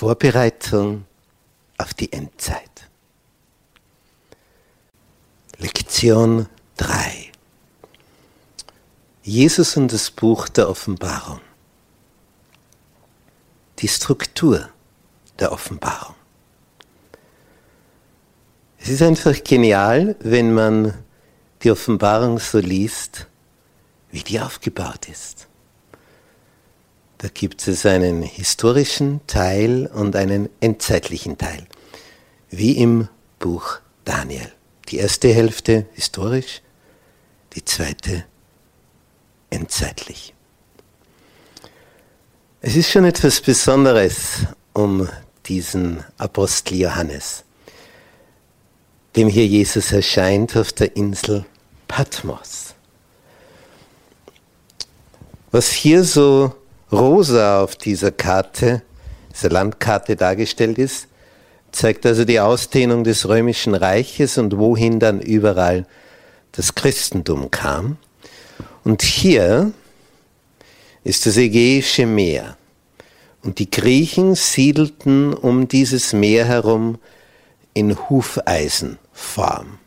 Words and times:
Vorbereitung 0.00 1.04
auf 1.76 1.92
die 1.92 2.10
Endzeit. 2.10 2.88
Lektion 5.58 6.46
3. 6.78 7.30
Jesus 9.22 9.76
und 9.76 9.92
das 9.92 10.10
Buch 10.10 10.48
der 10.48 10.70
Offenbarung. 10.70 11.42
Die 13.80 13.88
Struktur 13.88 14.70
der 15.38 15.52
Offenbarung. 15.52 16.14
Es 18.78 18.88
ist 18.88 19.02
einfach 19.02 19.44
genial, 19.44 20.16
wenn 20.20 20.54
man 20.54 20.94
die 21.62 21.70
Offenbarung 21.70 22.38
so 22.38 22.58
liest, 22.58 23.26
wie 24.10 24.22
die 24.22 24.40
aufgebaut 24.40 25.10
ist. 25.10 25.49
Da 27.22 27.28
gibt 27.28 27.68
es 27.68 27.84
einen 27.84 28.22
historischen 28.22 29.20
Teil 29.26 29.90
und 29.92 30.16
einen 30.16 30.48
endzeitlichen 30.60 31.36
Teil, 31.36 31.66
wie 32.48 32.78
im 32.78 33.08
Buch 33.38 33.80
Daniel. 34.06 34.50
Die 34.88 34.96
erste 34.96 35.28
Hälfte 35.28 35.84
historisch, 35.92 36.62
die 37.52 37.62
zweite 37.62 38.24
endzeitlich. 39.50 40.32
Es 42.62 42.74
ist 42.74 42.90
schon 42.90 43.04
etwas 43.04 43.42
Besonderes 43.42 44.46
um 44.72 45.06
diesen 45.44 46.02
Apostel 46.16 46.78
Johannes, 46.78 47.44
dem 49.14 49.28
hier 49.28 49.46
Jesus 49.46 49.92
erscheint 49.92 50.56
auf 50.56 50.72
der 50.72 50.96
Insel 50.96 51.44
Patmos. 51.86 52.74
Was 55.50 55.68
hier 55.68 56.02
so 56.02 56.54
rosa 56.92 57.62
auf 57.62 57.76
dieser 57.76 58.10
Karte, 58.10 58.82
dieser 59.32 59.50
Landkarte 59.50 60.16
dargestellt 60.16 60.78
ist, 60.78 61.08
zeigt 61.72 62.04
also 62.04 62.24
die 62.24 62.40
Ausdehnung 62.40 63.04
des 63.04 63.28
römischen 63.28 63.74
Reiches 63.74 64.38
und 64.38 64.58
wohin 64.58 64.98
dann 64.98 65.20
überall 65.20 65.86
das 66.52 66.74
Christentum 66.74 67.50
kam. 67.50 67.96
Und 68.84 69.02
hier 69.02 69.72
ist 71.04 71.26
das 71.26 71.36
Ägäische 71.36 72.06
Meer. 72.06 72.56
Und 73.42 73.58
die 73.58 73.70
Griechen 73.70 74.34
siedelten 74.34 75.32
um 75.32 75.68
dieses 75.68 76.12
Meer 76.12 76.44
herum 76.44 76.98
in 77.72 77.96
Hufeisenform. 78.10 79.78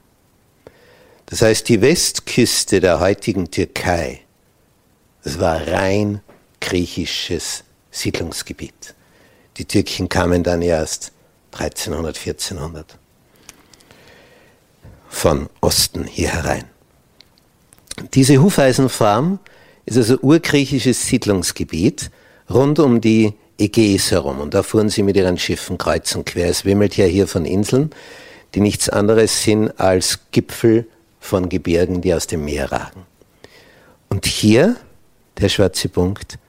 Das 1.27 1.41
heißt, 1.41 1.67
die 1.69 1.81
Westküste 1.81 2.79
der 2.79 2.99
heutigen 2.99 3.51
Türkei, 3.51 4.21
das 5.23 5.39
war 5.39 5.67
rein 5.67 6.21
griechisches 6.63 7.63
Siedlungsgebiet. 7.91 8.95
Die 9.57 9.65
Türken 9.65 10.09
kamen 10.09 10.43
dann 10.43 10.61
erst 10.61 11.11
1300, 11.51 12.17
1400 12.17 12.97
von 15.09 15.49
Osten 15.61 16.05
hier 16.05 16.29
herein. 16.29 16.63
Diese 18.13 18.41
Hufeisenfarm 18.41 19.39
ist 19.85 19.97
also 19.97 20.17
urgriechisches 20.21 21.05
Siedlungsgebiet 21.05 22.09
rund 22.49 22.79
um 22.79 23.01
die 23.01 23.33
Ägäis 23.59 24.09
herum. 24.09 24.39
Und 24.39 24.53
da 24.53 24.63
fuhren 24.63 24.89
sie 24.89 25.03
mit 25.03 25.15
ihren 25.15 25.37
Schiffen 25.37 25.77
kreuz 25.77 26.15
und 26.15 26.25
quer. 26.25 26.49
Es 26.49 26.65
wimmelt 26.65 26.97
ja 26.97 27.05
hier 27.05 27.27
von 27.27 27.45
Inseln, 27.45 27.91
die 28.55 28.61
nichts 28.61 28.89
anderes 28.89 29.43
sind 29.43 29.79
als 29.79 30.19
Gipfel 30.31 30.87
von 31.19 31.49
Gebirgen, 31.49 32.01
die 32.01 32.13
aus 32.13 32.25
dem 32.25 32.45
Meer 32.45 32.71
ragen. 32.71 33.05
Und 34.09 34.25
hier 34.25 34.77
der 35.37 35.49
schwarze 35.49 35.89
Punkt 35.89 36.39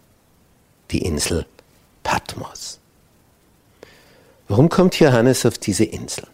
die 0.90 1.02
Insel 1.02 1.46
Patmos. 2.02 2.78
Warum 4.48 4.68
kommt 4.68 4.98
Johannes 5.00 5.46
auf 5.46 5.58
diese 5.58 5.84
Insel? 5.84 6.26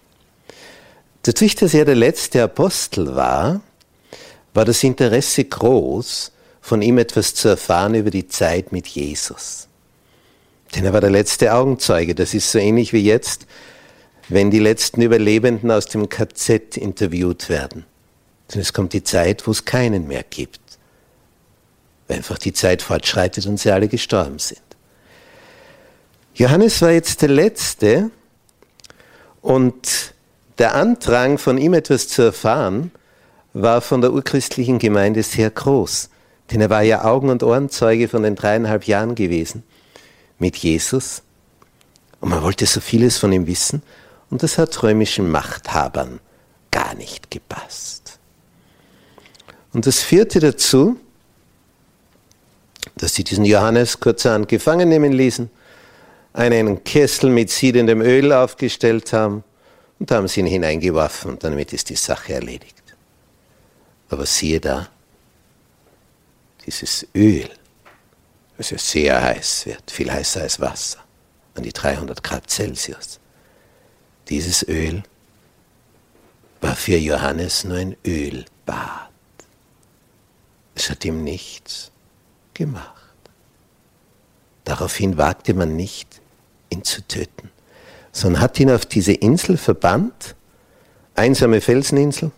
Dadurch, 1.23 1.55
dass 1.55 1.75
er 1.75 1.85
der 1.85 1.95
letzte 1.95 2.43
Apostel 2.43 3.15
war, 3.15 3.61
war 4.53 4.65
das 4.65 4.83
Interesse 4.83 5.45
groß, 5.45 6.33
von 6.61 6.83
ihm 6.83 6.99
etwas 6.99 7.35
zu 7.35 7.49
erfahren 7.49 7.95
über 7.95 8.11
die 8.11 8.27
Zeit 8.27 8.73
mit 8.73 8.87
Jesus. 8.89 9.69
Denn 10.75 10.85
er 10.85 10.93
war 10.93 11.01
der 11.01 11.11
letzte 11.11 11.55
Augenzeuge. 11.55 12.15
Das 12.15 12.35
ist 12.35 12.51
so 12.51 12.59
ähnlich 12.59 12.93
wie 12.93 13.03
jetzt, 13.03 13.47
wenn 14.29 14.51
die 14.51 14.59
letzten 14.59 15.03
Überlebenden 15.03 15.71
aus 15.71 15.87
dem 15.87 16.09
KZ 16.09 16.77
interviewt 16.77 17.49
werden. 17.49 17.87
Denn 18.53 18.61
es 18.61 18.73
kommt 18.73 18.93
die 18.93 19.03
Zeit, 19.03 19.47
wo 19.47 19.51
es 19.53 19.65
keinen 19.65 20.07
mehr 20.07 20.25
gibt 20.29 20.70
weil 22.11 22.17
einfach 22.17 22.39
die 22.39 22.53
Zeit 22.53 22.83
fortschreitet 22.83 23.47
und 23.47 23.59
sie 23.61 23.71
alle 23.71 23.87
gestorben 23.87 24.41
sind. 24.41 24.61
Johannes 26.35 26.83
war 26.83 26.91
jetzt 26.91 27.23
der 27.23 27.29
Letzte 27.29 28.11
und 29.41 30.13
der 30.59 30.75
Andrang, 30.75 31.39
von 31.39 31.57
ihm 31.57 31.73
etwas 31.73 32.09
zu 32.09 32.23
erfahren, 32.23 32.91
war 33.53 33.81
von 33.81 34.01
der 34.01 34.13
urchristlichen 34.13 34.81
Gemeinde 34.81 35.23
sehr 35.23 35.51
groß. 35.51 36.11
Denn 36.51 36.61
er 36.61 36.69
war 36.69 36.83
ja 36.83 37.05
Augen- 37.05 37.31
und 37.31 37.45
Ohrenzeuge 37.45 38.09
von 38.09 38.25
den 38.25 38.35
dreieinhalb 38.35 38.89
Jahren 38.89 39.15
gewesen 39.15 39.63
mit 40.39 40.57
Jesus. 40.57 41.23
Und 42.21 42.31
man 42.31 42.43
wollte 42.43 42.67
so 42.67 42.81
vieles 42.81 43.19
von 43.19 43.33
ihm 43.33 43.47
wissen. 43.47 43.83
Und 44.31 44.43
das 44.43 44.59
hat 44.59 44.83
römischen 44.83 45.31
Machthabern 45.31 46.19
gar 46.73 46.95
nicht 46.95 47.31
gepasst. 47.31 48.19
Und 49.73 49.87
das 49.87 50.01
führte 50.01 50.41
dazu, 50.41 50.99
dass 53.01 53.15
sie 53.15 53.25
diesen 53.25 53.47
Johannes 53.47 53.99
kurzerhand 53.99 54.47
gefangen 54.47 54.91
nehmen 54.91 55.13
ließen, 55.13 55.51
einen 56.35 56.85
Kessel 56.85 57.31
mit 57.31 57.51
siedendem 57.51 58.03
Öl 58.03 58.31
aufgestellt 58.31 59.15
haben 59.15 59.43
und 59.99 60.11
haben 60.11 60.29
sie 60.29 60.41
ihn 60.41 60.47
hineingeworfen 60.47 61.31
und 61.31 61.43
damit 61.43 61.73
ist 61.73 61.89
die 61.89 61.97
Sache 61.97 62.35
erledigt. 62.35 62.77
Aber 64.11 64.27
siehe 64.27 64.61
da, 64.61 64.89
dieses 66.67 67.07
Öl, 67.15 67.49
das 68.59 68.69
ja 68.69 68.77
sehr 68.77 69.23
heiß 69.23 69.65
wird, 69.65 69.91
viel 69.91 70.13
heißer 70.13 70.43
als 70.43 70.61
Wasser, 70.61 70.99
an 71.55 71.63
die 71.63 71.73
300 71.73 72.23
Grad 72.23 72.51
Celsius, 72.51 73.19
dieses 74.29 74.63
Öl 74.69 75.03
war 76.61 76.77
für 76.77 76.99
Johannes 76.99 77.65
nur 77.65 77.79
ein 77.79 77.97
Ölbad. 78.07 79.09
Es 80.75 80.91
hat 80.91 81.03
ihm 81.07 81.25
nichts 81.25 81.90
gemacht. 82.61 83.17
Daraufhin 84.65 85.17
wagte 85.17 85.55
man 85.55 85.77
nicht, 85.77 86.21
ihn 86.69 86.85
zu 86.85 87.01
töten, 87.09 87.51
sondern 88.13 88.43
hat 88.43 88.61
ihn 88.61 88.71
auf 88.71 88.85
diese 88.85 89.15
Insel 89.15 89.57
verbannt, 89.57 90.37
einsame 91.15 91.63
Felseninsel, 91.63 92.33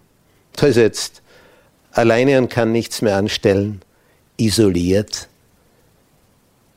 da 0.53 0.69
ist 0.69 0.77
er 0.77 0.85
jetzt 0.85 1.23
alleine 1.91 2.39
und 2.39 2.51
kann 2.51 2.71
nichts 2.71 3.03
mehr 3.03 3.17
anstellen, 3.17 3.83
isoliert, 4.37 5.29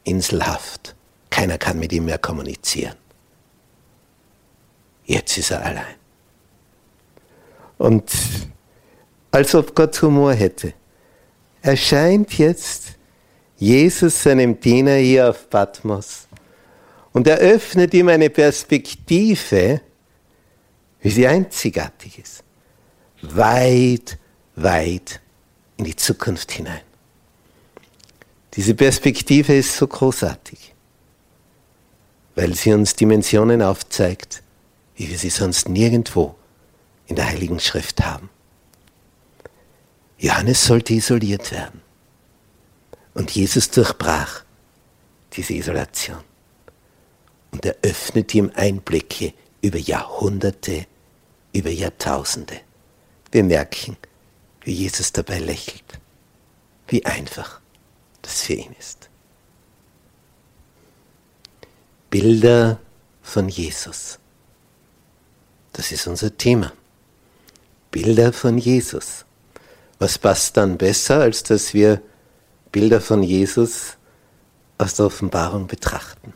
inselhaft. 0.03 0.95
Keiner 1.29 1.59
kann 1.59 1.78
mit 1.78 1.94
ihm 1.94 2.05
mehr 2.05 2.17
kommunizieren. 2.17 2.95
Jetzt 5.05 5.38
ist 5.38 5.51
er 5.51 5.63
allein. 5.63 5.95
Und 7.78 8.11
als 9.29 9.53
ob 9.53 9.75
Gott 9.75 10.01
Humor 10.01 10.34
hätte, 10.34 10.73
erscheint 11.61 12.39
jetzt 12.39 12.94
Jesus 13.57 14.23
seinem 14.23 14.59
Diener 14.59 14.95
hier 14.95 15.29
auf 15.29 15.49
Patmos 15.49 16.27
und 17.13 17.27
eröffnet 17.27 17.93
ihm 17.93 18.09
eine 18.09 18.29
Perspektive, 18.29 19.81
wie 21.01 21.09
sie 21.09 21.27
einzigartig 21.27 22.19
ist. 22.19 22.43
Weit, 23.21 24.17
weit 24.55 25.21
in 25.77 25.85
die 25.85 25.95
Zukunft 25.95 26.51
hinein. 26.51 26.81
Diese 28.55 28.75
Perspektive 28.75 29.55
ist 29.55 29.75
so 29.75 29.87
großartig, 29.87 30.73
weil 32.35 32.53
sie 32.53 32.73
uns 32.73 32.95
Dimensionen 32.95 33.61
aufzeigt, 33.61 34.41
wie 34.96 35.09
wir 35.09 35.17
sie 35.17 35.29
sonst 35.29 35.69
nirgendwo 35.69 36.35
in 37.08 37.16
der 37.16 37.28
Heiligen 37.28 37.59
Schrift 37.59 38.05
haben. 38.05 38.29
Johannes 40.17 40.66
sollte 40.66 40.93
isoliert 40.93 41.51
werden. 41.51 41.84
Und 43.16 43.32
Jesus 43.32 43.72
durchbrach 43.72 44.44
diese 45.34 45.53
Isolation 45.53 46.23
und 47.52 47.66
eröffnete 47.66 48.38
ihm 48.38 48.52
Einblicke 48.53 49.34
über 49.62 49.79
Jahrhunderte, 49.79 50.85
über 51.53 51.70
Jahrtausende. 51.70 52.59
Wir 53.32 53.44
merken, 53.44 53.97
wie 54.62 54.73
Jesus 54.73 55.12
dabei 55.12 55.40
lächelt, 55.40 56.00
wie 56.88 57.06
einfach 57.06 57.62
das 58.22 58.41
für 58.41 58.53
ihn 58.53 58.76
ist. 58.78 59.09
Bilder 62.09 62.79
von 63.22 63.50
Jesus. 63.50 64.20
Das 65.73 65.91
ist 65.91 66.08
unser 66.08 66.35
Thema. 66.38 66.73
Bilder 67.91 68.34
von 68.34 68.58
Jesus. 68.58 69.26
Was 70.00 70.18
passt 70.18 70.58
dann 70.58 70.78
besser, 70.78 71.22
als 71.22 71.44
dass 71.44 71.73
wir 71.73 72.02
Bilder 72.75 72.99
von 72.99 73.23
Jesus 73.23 73.95
aus 74.77 74.95
der 74.95 75.05
Offenbarung 75.05 75.66
betrachten. 75.66 76.33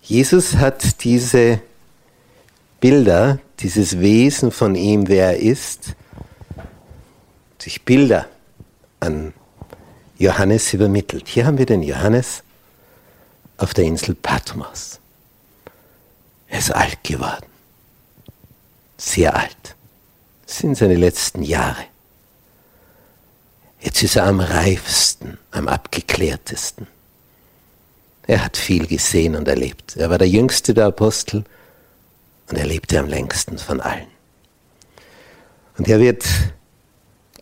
Jesus 0.00 0.54
hat 0.54 1.04
diese 1.04 1.60
Bilder, 2.80 3.38
dieses 3.58 4.00
Wesen 4.00 4.50
von 4.50 4.74
ihm, 4.74 5.08
wer 5.08 5.32
er 5.32 5.40
ist, 5.40 5.94
durch 7.62 7.82
Bilder 7.84 8.30
an 8.98 9.34
Johannes 10.16 10.72
übermittelt. 10.72 11.28
Hier 11.28 11.44
haben 11.44 11.58
wir 11.58 11.66
den 11.66 11.82
Johannes 11.82 12.42
auf 13.58 13.74
der 13.74 13.84
Insel 13.84 14.14
Patmos. 14.14 15.00
Er 16.48 16.60
ist 16.60 16.74
alt 16.74 17.04
geworden. 17.04 17.44
Sehr 18.96 19.36
alt. 19.36 19.76
Das 20.46 20.56
sind 20.56 20.76
seine 20.76 20.96
letzten 20.96 21.42
Jahre. 21.42 21.84
Jetzt 23.80 24.02
ist 24.02 24.16
er 24.16 24.24
am 24.24 24.40
reifsten, 24.40 25.38
am 25.50 25.68
abgeklärtesten. 25.68 26.86
Er 28.26 28.44
hat 28.44 28.56
viel 28.56 28.86
gesehen 28.86 29.36
und 29.36 29.46
erlebt. 29.46 29.96
Er 29.96 30.10
war 30.10 30.18
der 30.18 30.28
jüngste 30.28 30.74
der 30.74 30.86
Apostel 30.86 31.44
und 32.48 32.56
er 32.58 32.66
lebte 32.66 32.98
am 32.98 33.06
längsten 33.06 33.58
von 33.58 33.80
allen. 33.80 34.08
Und 35.78 35.88
er 35.88 36.00
wird 36.00 36.24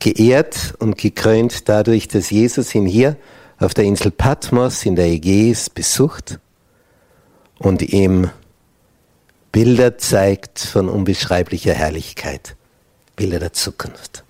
geehrt 0.01 0.75
und 0.79 0.99
gekrönt 0.99 1.69
dadurch, 1.69 2.09
dass 2.09 2.31
Jesus 2.31 2.75
ihn 2.75 2.87
hier 2.87 3.17
auf 3.59 3.73
der 3.73 3.85
Insel 3.85 4.11
Patmos 4.11 4.85
in 4.85 4.97
der 4.97 5.07
Ägäis 5.07 5.71
besucht 5.71 6.39
und 7.59 7.81
ihm 7.83 8.31
Bilder 9.53 9.97
zeigt 9.99 10.59
von 10.59 10.89
unbeschreiblicher 10.89 11.73
Herrlichkeit, 11.73 12.57
Bilder 13.15 13.39
der 13.39 13.53
Zukunft. 13.53 14.24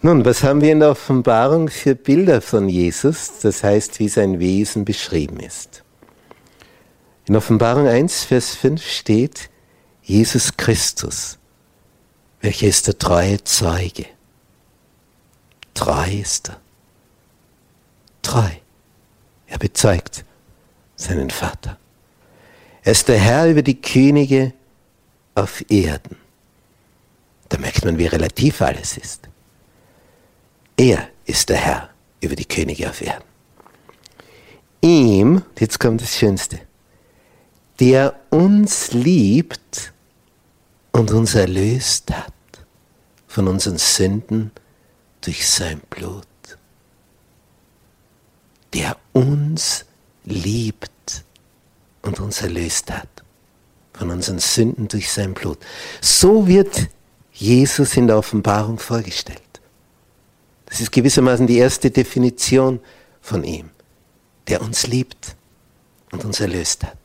Nun, 0.00 0.24
was 0.24 0.44
haben 0.44 0.60
wir 0.60 0.70
in 0.70 0.80
der 0.80 0.90
Offenbarung 0.90 1.68
für 1.68 1.96
Bilder 1.96 2.40
von 2.40 2.68
Jesus, 2.68 3.40
das 3.42 3.64
heißt, 3.64 3.98
wie 3.98 4.08
sein 4.08 4.38
Wesen 4.38 4.84
beschrieben 4.84 5.40
ist? 5.40 5.82
In 7.26 7.34
Offenbarung 7.34 7.88
1, 7.88 8.24
Vers 8.24 8.54
5 8.54 8.84
steht, 8.86 9.50
Jesus 10.02 10.56
Christus, 10.56 11.38
welcher 12.40 12.68
ist 12.68 12.86
der 12.86 12.96
treue 12.96 13.42
Zeuge. 13.42 14.06
Treu 15.74 16.10
ist 16.10 16.50
er. 16.50 16.60
Treu. 18.22 18.50
Er 19.48 19.58
bezeugt 19.58 20.24
seinen 20.94 21.30
Vater. 21.30 21.76
Er 22.82 22.92
ist 22.92 23.08
der 23.08 23.18
Herr 23.18 23.48
über 23.48 23.62
die 23.62 23.80
Könige 23.80 24.52
auf 25.34 25.64
Erden. 25.68 26.16
Da 27.48 27.58
merkt 27.58 27.84
man, 27.84 27.98
wie 27.98 28.06
relativ 28.06 28.62
alles 28.62 28.96
ist. 28.96 29.28
Er 30.78 31.08
ist 31.24 31.48
der 31.48 31.56
Herr 31.56 31.90
über 32.20 32.36
die 32.36 32.44
Könige 32.44 32.88
auf 32.88 33.02
Erden. 33.02 33.24
Ihm, 34.80 35.42
jetzt 35.58 35.80
kommt 35.80 36.00
das 36.00 36.16
Schönste, 36.16 36.60
der 37.80 38.14
uns 38.30 38.92
liebt 38.92 39.92
und 40.92 41.10
uns 41.10 41.34
erlöst 41.34 42.12
hat 42.12 42.32
von 43.26 43.48
unseren 43.48 43.76
Sünden 43.78 44.52
durch 45.20 45.48
sein 45.48 45.80
Blut. 45.90 46.26
Der 48.72 48.96
uns 49.12 49.84
liebt 50.24 51.24
und 52.02 52.20
uns 52.20 52.40
erlöst 52.40 52.92
hat 52.92 53.08
von 53.94 54.10
unseren 54.10 54.38
Sünden 54.38 54.86
durch 54.86 55.10
sein 55.10 55.34
Blut. 55.34 55.58
So 56.00 56.46
wird 56.46 56.88
Jesus 57.32 57.96
in 57.96 58.06
der 58.06 58.16
Offenbarung 58.16 58.78
vorgestellt. 58.78 59.47
Das 60.68 60.80
ist 60.80 60.92
gewissermaßen 60.92 61.46
die 61.46 61.58
erste 61.58 61.90
Definition 61.90 62.80
von 63.20 63.42
ihm, 63.44 63.70
der 64.48 64.60
uns 64.60 64.86
liebt 64.86 65.34
und 66.12 66.24
uns 66.24 66.40
erlöst 66.40 66.84
hat 66.84 66.98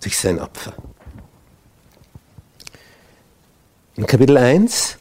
durch 0.00 0.18
sein 0.18 0.38
Opfer. 0.38 0.74
In 3.96 4.06
Kapitel 4.06 4.36
1, 4.36 4.98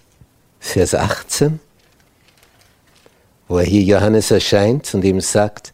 Vers 0.60 0.95
18, 0.95 1.60
wo 3.48 3.57
er 3.57 3.66
hier 3.66 3.81
Johannes 3.81 4.31
erscheint 4.31 4.94
und 4.94 5.04
ihm 5.04 5.19
sagt, 5.19 5.74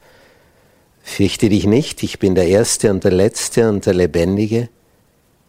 fürchte 1.04 1.50
dich 1.50 1.66
nicht, 1.66 2.02
ich 2.02 2.20
bin 2.20 2.34
der 2.34 2.48
Erste 2.48 2.90
und 2.92 3.04
der 3.04 3.12
Letzte 3.12 3.70
und 3.70 3.86
der 3.86 3.94
Lebendige. 3.94 4.70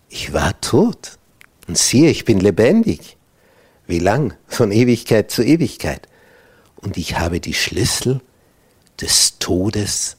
Ich 0.08 0.32
war 0.32 0.60
tot 0.60 1.18
und 1.68 1.78
siehe, 1.78 2.10
ich 2.10 2.24
bin 2.24 2.40
lebendig. 2.40 3.16
Wie 3.90 3.98
lang? 3.98 4.36
Von 4.46 4.70
Ewigkeit 4.70 5.32
zu 5.32 5.42
Ewigkeit. 5.42 6.06
Und 6.76 6.96
ich 6.96 7.18
habe 7.18 7.40
die 7.40 7.54
Schlüssel 7.54 8.20
des 9.00 9.40
Todes 9.40 10.16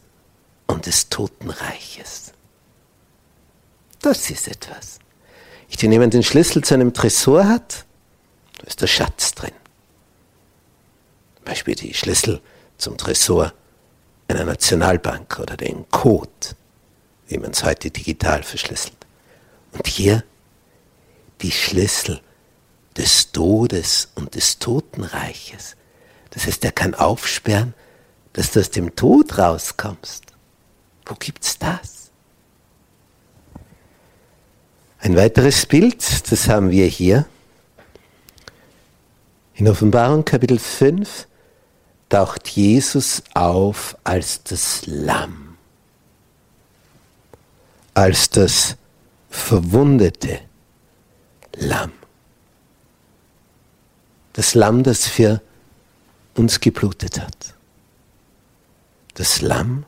und 0.68 0.88
des 0.88 1.08
Totenreiches. 1.08 2.34
Das 4.02 4.30
ist 4.30 4.50
etwas. 4.50 5.00
Wenn 5.80 5.94
jemand 5.94 6.14
den 6.14 6.22
Schlüssel 6.22 6.62
zu 6.66 6.74
einem 6.74 6.94
Tresor 6.94 7.48
hat, 7.48 7.86
da 8.58 8.68
ist 8.68 8.82
der 8.82 8.88
Schatz 8.88 9.34
drin. 9.36 9.54
Zum 11.38 11.46
Beispiel 11.46 11.76
die 11.76 11.94
Schlüssel 11.94 12.42
zum 12.78 12.98
Tresor 12.98 13.54
einer 14.28 14.44
Nationalbank 14.44 15.40
oder 15.40 15.56
den 15.56 15.88
Code, 15.90 16.30
wie 17.30 17.38
man 17.38 17.52
es 17.52 17.64
heute 17.64 17.90
digital 17.90 18.44
verschlüsselt. 18.44 18.98
Und 19.72 19.88
hier 19.88 20.26
die 21.42 21.52
Schlüssel 21.52 22.22
des 22.98 23.32
Todes 23.32 24.10
und 24.16 24.36
des 24.36 24.60
Totenreiches. 24.60 25.76
Das 26.32 26.46
heißt, 26.46 26.64
er 26.66 26.72
kann 26.72 26.96
aufsperren, 26.96 27.74
dass 28.34 28.52
du 28.52 28.60
aus 28.60 28.70
dem 28.70 28.96
Tod 28.96 29.38
rauskommst. 29.38 30.24
Wo 31.06 31.16
gibt's 31.16 31.58
das? 31.58 32.12
Ein 35.00 35.16
weiteres 35.16 35.66
Bild, 35.66 36.32
das 36.32 36.48
haben 36.48 36.70
wir 36.70 36.86
hier. 36.86 37.26
In 39.56 39.68
Offenbarung 39.68 40.24
Kapitel 40.24 40.60
5 40.60 41.28
taucht 42.10 42.48
Jesus 42.50 43.24
auf 43.34 43.98
als 44.04 44.44
das 44.44 44.84
Lamm, 44.86 45.58
als 47.94 48.30
das 48.30 48.76
verwundete 49.30 50.40
Lamm 51.56 51.92
das 54.34 54.56
Lamm, 54.56 54.84
das 54.84 55.08
für 55.08 55.42
uns 56.36 56.60
geblutet 56.60 57.20
hat. 57.20 57.54
Das 59.16 59.42
Lamm, 59.42 59.86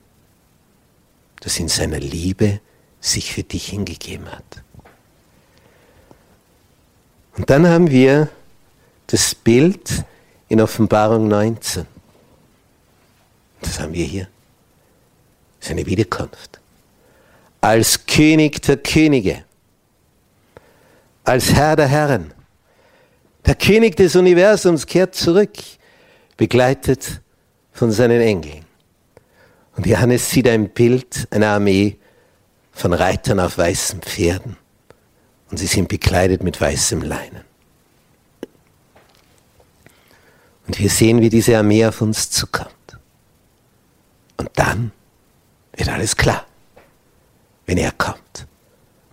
das 1.39 1.59
in 1.59 1.69
seiner 1.69 1.99
Liebe 1.99 2.59
sich 2.99 3.33
für 3.33 3.43
dich 3.43 3.67
hingegeben 3.67 4.29
hat. 4.31 4.63
Und 7.35 7.49
dann 7.49 7.67
haben 7.67 7.89
wir 7.89 8.29
das 9.07 9.33
Bild 9.33 10.05
in 10.49 10.61
Offenbarung 10.61 11.27
19. 11.27 11.85
Das 13.61 13.79
haben 13.79 13.93
wir 13.93 14.05
hier. 14.05 14.27
Seine 15.59 15.85
Wiederkunft. 15.85 16.59
Als 17.61 18.05
König 18.05 18.61
der 18.61 18.77
Könige. 18.77 19.45
Als 21.23 21.53
Herr 21.53 21.75
der 21.75 21.87
Herren 21.87 22.33
der 23.45 23.55
König 23.55 23.95
des 23.95 24.15
Universums 24.15 24.85
kehrt 24.85 25.15
zurück, 25.15 25.53
begleitet 26.37 27.21
von 27.71 27.91
seinen 27.91 28.21
Engeln. 28.21 28.65
Und 29.75 29.85
Johannes 29.85 30.29
sieht 30.29 30.47
ein 30.47 30.69
Bild 30.69 31.27
einer 31.31 31.47
Armee 31.47 31.97
von 32.71 32.93
Reitern 32.93 33.39
auf 33.39 33.57
weißen 33.57 34.01
Pferden. 34.01 34.57
Und 35.49 35.57
sie 35.57 35.67
sind 35.67 35.89
bekleidet 35.89 36.43
mit 36.43 36.59
weißem 36.59 37.01
Leinen. 37.01 37.43
Und 40.65 40.79
wir 40.79 40.89
sehen, 40.89 41.21
wie 41.21 41.29
diese 41.29 41.57
Armee 41.57 41.85
auf 41.85 42.01
uns 42.01 42.29
zukommt. 42.29 42.69
Und 44.37 44.49
dann 44.55 44.91
wird 45.75 45.89
alles 45.89 46.15
klar, 46.15 46.45
wenn 47.65 47.77
er 47.77 47.91
kommt. 47.91 48.47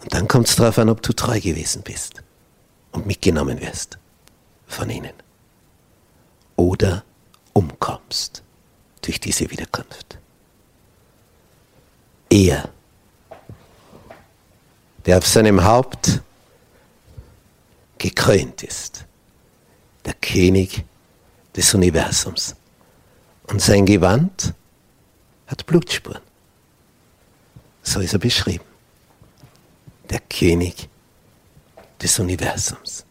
Und 0.03 0.15
dann 0.15 0.29
kommt 0.29 0.49
es 0.49 0.57
darauf 0.57 0.79
an, 0.79 0.89
ob 0.89 1.03
du 1.03 1.13
treu 1.13 1.41
gewesen 1.41 1.83
bist 1.83 2.23
und 2.93 3.07
mitgenommen 3.07 3.61
wirst 3.61 4.00
von 4.71 4.89
ihnen. 4.89 5.13
Oder 6.57 7.05
umkommst 7.53 8.43
durch 9.03 9.21
diese 9.21 9.51
Wiederkunft. 9.51 10.19
Er, 12.31 12.69
der 15.05 15.19
auf 15.19 15.27
seinem 15.27 15.65
Haupt 15.65 16.21
gekrönt 17.99 18.63
ist, 18.63 19.05
der 20.05 20.15
König 20.15 20.85
des 21.57 21.75
Universums. 21.75 22.55
Und 23.49 23.61
sein 23.61 23.85
Gewand 23.85 24.55
hat 25.49 25.67
Blutspuren. 25.67 26.23
So 27.83 28.01
ist 28.01 28.13
er 28.13 28.21
beschrieben. 28.21 28.65
Der 30.09 30.21
König 30.21 30.89
des 32.01 32.19
Universums. 32.19 33.05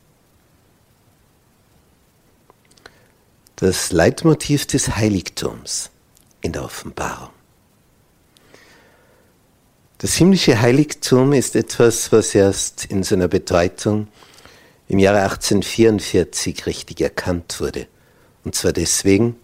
Das 3.59 3.91
Leitmotiv 3.91 4.65
des 4.67 4.95
Heiligtums 4.95 5.89
in 6.41 6.53
der 6.53 6.63
Offenbarung. 6.63 7.29
Das 9.97 10.13
himmlische 10.15 10.61
Heiligtum 10.61 11.33
ist 11.33 11.57
etwas, 11.57 12.09
was 12.13 12.33
erst 12.33 12.85
in 12.85 13.03
seiner 13.03 13.27
Bedeutung 13.27 14.07
im 14.87 14.97
Jahre 14.97 15.23
1844 15.23 16.67
richtig 16.67 17.01
erkannt 17.01 17.59
wurde. 17.59 17.87
Und 18.45 18.55
zwar 18.55 18.71
deswegen, 18.71 19.35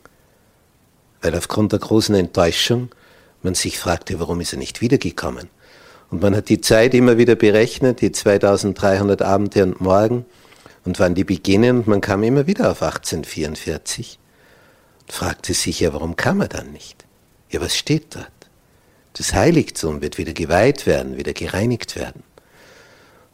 weil 1.21 1.35
aufgrund 1.35 1.73
der 1.73 1.79
großen 1.79 2.15
Enttäuschung 2.15 2.95
man 3.41 3.53
sich 3.53 3.77
fragte, 3.77 4.17
warum 4.21 4.39
ist 4.39 4.53
er 4.53 4.59
nicht 4.59 4.79
wiedergekommen. 4.79 5.49
Und 6.09 6.21
man 6.21 6.37
hat 6.37 6.47
die 6.47 6.61
Zeit 6.61 6.93
immer 6.93 7.17
wieder 7.17 7.35
berechnet, 7.35 7.99
die 7.99 8.13
2300 8.13 9.21
Abende 9.21 9.63
und 9.63 9.81
Morgen 9.81 10.25
und 10.85 10.99
wann 10.99 11.15
die 11.15 11.23
beginnen. 11.23 11.79
Und 11.79 11.87
man 11.87 12.01
kam 12.01 12.23
immer 12.23 12.47
wieder 12.47 12.71
auf 12.71 12.81
1844 12.81 14.19
und 15.01 15.11
fragte 15.11 15.53
sich 15.53 15.81
ja, 15.81 15.93
warum 15.93 16.15
kam 16.15 16.41
er 16.41 16.47
dann 16.47 16.71
nicht? 16.71 17.05
Ja, 17.49 17.61
was 17.61 17.75
steht 17.75 18.15
dort? 18.15 18.31
Das 19.13 19.33
Heiligtum 19.33 20.01
wird 20.01 20.17
wieder 20.17 20.33
geweiht 20.33 20.85
werden, 20.85 21.17
wieder 21.17 21.33
gereinigt 21.33 21.95
werden. 21.95 22.23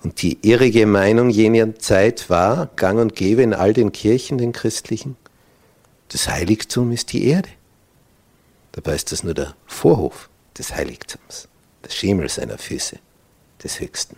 Und 0.03 0.21
die 0.21 0.39
irrige 0.41 0.85
Meinung 0.85 1.29
jener 1.29 1.75
Zeit 1.77 2.29
war, 2.29 2.67
gang 2.75 2.99
und 2.99 3.15
gäbe 3.15 3.43
in 3.43 3.53
all 3.53 3.73
den 3.73 3.91
Kirchen, 3.91 4.37
den 4.37 4.51
christlichen, 4.51 5.15
das 6.09 6.27
Heiligtum 6.27 6.91
ist 6.91 7.13
die 7.13 7.25
Erde. 7.25 7.49
Dabei 8.73 8.95
ist 8.95 9.11
das 9.11 9.23
nur 9.23 9.33
der 9.33 9.55
Vorhof 9.65 10.29
des 10.57 10.73
Heiligtums, 10.73 11.47
der 11.83 11.89
Schemel 11.89 12.29
seiner 12.29 12.57
Füße, 12.57 12.97
des 13.63 13.79
Höchsten. 13.79 14.17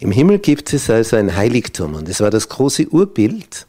Im 0.00 0.12
Himmel 0.12 0.38
gibt 0.38 0.72
es 0.72 0.88
also 0.88 1.16
ein 1.16 1.36
Heiligtum 1.36 1.94
und 1.94 2.08
es 2.08 2.20
war 2.20 2.30
das 2.30 2.48
große 2.48 2.88
Urbild. 2.88 3.66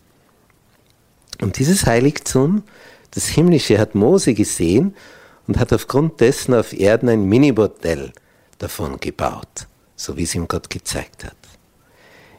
Und 1.42 1.60
dieses 1.60 1.86
Heiligtum, 1.86 2.64
das 3.12 3.28
Himmlische, 3.28 3.78
hat 3.78 3.96
Mose 3.96 4.34
gesehen 4.34 4.96
und 5.46 5.60
hat 5.60 5.74
aufgrund 5.74 6.22
dessen 6.22 6.54
auf 6.54 6.72
Erden 6.72 7.10
ein 7.10 7.26
Minimodell 7.26 8.14
davon 8.60 8.98
gebaut, 9.02 9.68
so 9.98 10.16
wie 10.16 10.24
es 10.24 10.34
ihm 10.34 10.48
Gott 10.48 10.70
gezeigt 10.70 11.26
hat. 11.26 11.36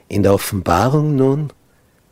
In 0.09 0.23
der 0.23 0.33
Offenbarung 0.33 1.15
nun 1.15 1.53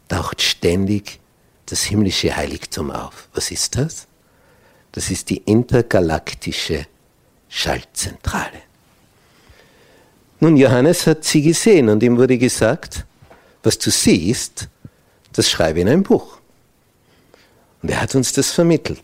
taucht 0.08 0.42
ständig 0.42 1.18
das 1.64 1.84
himmlische 1.84 2.36
Heiligtum 2.36 2.90
auf. 2.90 3.30
Was 3.32 3.50
ist 3.50 3.76
das? 3.76 4.06
Das 4.92 5.10
ist 5.10 5.30
die 5.30 5.38
intergalaktische 5.38 6.86
Schaltzentrale. 7.48 8.69
Nun, 10.40 10.56
Johannes 10.56 11.06
hat 11.06 11.24
sie 11.24 11.42
gesehen 11.42 11.90
und 11.90 12.02
ihm 12.02 12.16
wurde 12.16 12.38
gesagt, 12.38 13.04
was 13.62 13.78
du 13.78 13.90
siehst, 13.90 14.68
das 15.32 15.50
schreibe 15.50 15.80
in 15.80 15.88
ein 15.88 16.02
Buch. 16.02 16.38
Und 17.82 17.90
er 17.90 18.00
hat 18.00 18.14
uns 18.14 18.32
das 18.32 18.50
vermittelt. 18.50 19.02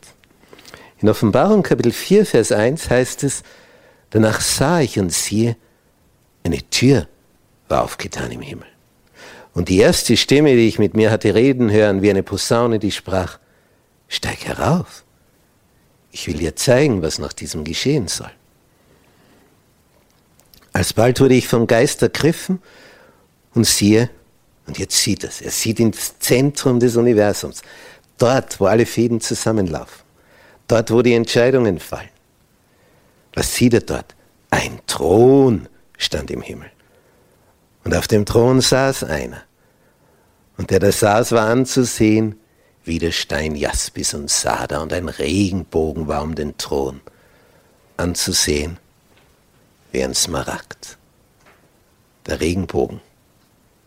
In 1.01 1.11
Offenbarung 1.11 1.63
Kapitel 1.63 1.93
4, 1.93 2.25
Vers 2.25 2.53
1 2.53 2.89
heißt 2.89 3.23
es, 3.25 3.43
danach 4.11 4.41
sah 4.41 4.81
ich 4.81 4.99
und 4.99 5.13
siehe, 5.13 5.57
eine 6.43 6.59
Tür 6.71 7.07
war 7.69 7.85
aufgetan 7.85 8.33
im 8.33 8.41
Himmel. 8.41 8.69
Und 9.53 9.69
die 9.69 9.79
erste 9.79 10.17
Stimme, 10.17 10.55
die 10.55 10.69
ich 10.69 10.79
mit 10.79 10.95
mir 10.95 11.11
hatte 11.11 11.35
reden 11.35 11.71
hören, 11.71 12.01
wie 12.01 12.11
eine 12.11 12.23
Posaune, 12.23 12.79
die 12.79 12.93
sprach, 12.93 13.39
steig 14.09 14.47
herauf. 14.47 15.05
Ich 16.13 16.27
will 16.27 16.39
dir 16.39 16.57
zeigen, 16.57 17.03
was 17.03 17.19
nach 17.19 17.35
diesem 17.35 17.65
geschehen 17.65 18.09
soll. 18.09 18.31
Alsbald 20.77 21.21
wurde 21.21 21.33
ich 21.33 21.49
vom 21.49 21.67
Geist 21.67 22.03
ergriffen 22.03 22.61
und 23.55 23.67
siehe, 23.67 24.11
und 24.67 24.79
jetzt 24.79 24.99
sieht 24.99 25.25
es, 25.25 25.41
er 25.41 25.51
sieht 25.51 25.81
ins 25.81 26.19
Zentrum 26.19 26.81
des 26.81 26.97
Universums, 26.97 27.63
dort, 28.19 28.61
wo 28.61 28.67
alle 28.67 28.85
Fäden 28.85 29.23
zusammenlaufen. 29.23 30.05
Dort, 30.69 30.91
wo 30.91 31.01
die 31.01 31.15
Entscheidungen 31.15 31.81
fallen. 31.81 32.11
Was 33.33 33.55
sieht 33.55 33.73
er 33.73 33.81
dort? 33.81 34.15
Ein 34.51 34.81
Thron 34.87 35.67
stand 35.97 36.31
im 36.31 36.43
Himmel. 36.43 36.71
Und 37.85 37.95
auf 37.95 38.07
dem 38.07 38.27
Thron 38.27 38.61
saß 38.61 39.05
einer. 39.05 39.45
Und 40.59 40.71
der 40.71 40.81
da 40.81 40.93
saß, 40.93 41.33
war 41.33 41.49
anzusehen 41.49 42.39
wie 42.85 42.99
der 42.99 43.13
Stein 43.13 43.55
Jaspis 43.55 44.13
und 44.13 44.29
Sada 44.29 44.83
und 44.83 44.93
ein 44.93 45.09
Regenbogen 45.09 46.07
war 46.07 46.23
um 46.23 46.35
den 46.35 46.59
Thron. 46.59 47.01
Anzusehen 47.97 48.79
wie 49.93 50.03
ein 50.03 50.15
Smaragd. 50.15 50.99
Der 52.27 52.41
Regenbogen, 52.41 53.01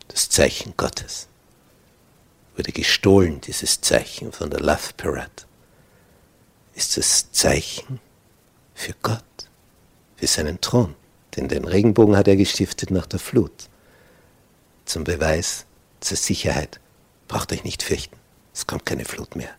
das 0.08 0.30
Zeichen 0.30 0.74
Gottes, 0.78 1.28
wurde 2.56 2.72
gestohlen, 2.72 3.42
dieses 3.42 3.82
Zeichen 3.82 4.32
von 4.32 4.50
der 4.50 4.60
Love 4.60 4.94
Parade 4.98 5.32
ist 6.80 6.96
das 6.96 7.32
Zeichen 7.32 8.00
für 8.74 8.94
Gott, 9.02 9.24
für 10.16 10.28
seinen 10.28 10.62
Thron. 10.62 10.96
Denn 11.36 11.48
den 11.50 11.66
Regenbogen 11.66 12.16
hat 12.16 12.28
er 12.28 12.38
gestiftet 12.38 12.90
nach 12.90 13.06
der 13.06 13.20
Flut. 13.20 13.52
Zum 14.86 15.04
Beweis 15.04 15.66
zur 16.00 16.18
Sicherheit. 16.18 16.80
Braucht 17.28 17.52
euch 17.52 17.64
nicht 17.64 17.84
fürchten. 17.84 18.16
Es 18.54 18.66
kommt 18.66 18.86
keine 18.86 19.06
Flut 19.06 19.36
mehr 19.36 19.54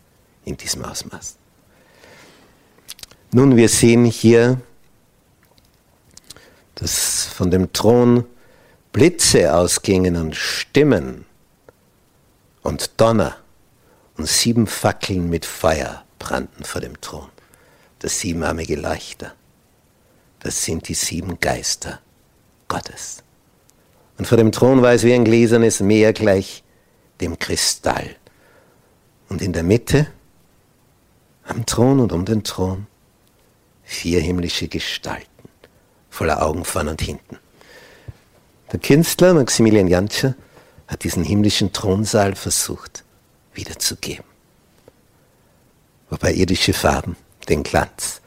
in 0.45 0.57
diesem 0.57 0.83
Ausmaß. 0.83 1.37
Nun, 3.31 3.55
wir 3.55 3.69
sehen 3.69 4.03
hier, 4.03 4.59
dass 6.81 7.25
von 7.25 7.51
dem 7.51 7.71
Thron 7.73 8.25
Blitze 8.91 9.53
ausgingen 9.53 10.15
und 10.17 10.35
Stimmen 10.35 11.25
und 12.63 12.99
Donner 12.99 13.37
und 14.17 14.27
sieben 14.27 14.65
Fackeln 14.65 15.29
mit 15.29 15.45
Feuer 15.45 16.03
brannten 16.17 16.63
vor 16.63 16.81
dem 16.81 16.99
Thron. 16.99 17.29
Das 17.99 18.19
siebenarmige 18.19 18.75
Leuchter. 18.75 19.33
Das 20.39 20.63
sind 20.63 20.87
die 20.87 20.95
sieben 20.95 21.39
Geister 21.39 21.99
Gottes. 22.67 23.23
Und 24.17 24.27
vor 24.27 24.37
dem 24.37 24.51
Thron 24.51 24.81
war 24.81 24.93
es 24.93 25.03
wie 25.03 25.13
ein 25.13 25.25
gläsernes 25.25 25.81
Meer 25.81 26.13
gleich 26.13 26.63
dem 27.21 27.37
Kristall. 27.37 28.15
Und 29.29 29.43
in 29.43 29.53
der 29.53 29.63
Mitte, 29.63 30.07
am 31.43 31.63
Thron 31.65 31.99
und 31.99 32.11
um 32.11 32.25
den 32.25 32.43
Thron, 32.43 32.87
vier 33.83 34.19
himmlische 34.19 34.67
Gestalten, 34.67 35.30
voller 36.11 36.43
Augen 36.43 36.63
vorn 36.63 36.89
und 36.89 37.01
hinten. 37.01 37.39
Der 38.71 38.79
Künstler 38.79 39.33
Maximilian 39.33 39.87
Jantscher 39.87 40.35
hat 40.87 41.03
diesen 41.03 41.23
himmlischen 41.23 41.73
Thronsaal 41.73 42.35
versucht 42.35 43.03
wiederzugeben 43.55 44.31
wobei 46.11 46.33
irdische 46.33 46.73
Farben 46.73 47.15
den 47.49 47.63
Glanz 47.63 48.21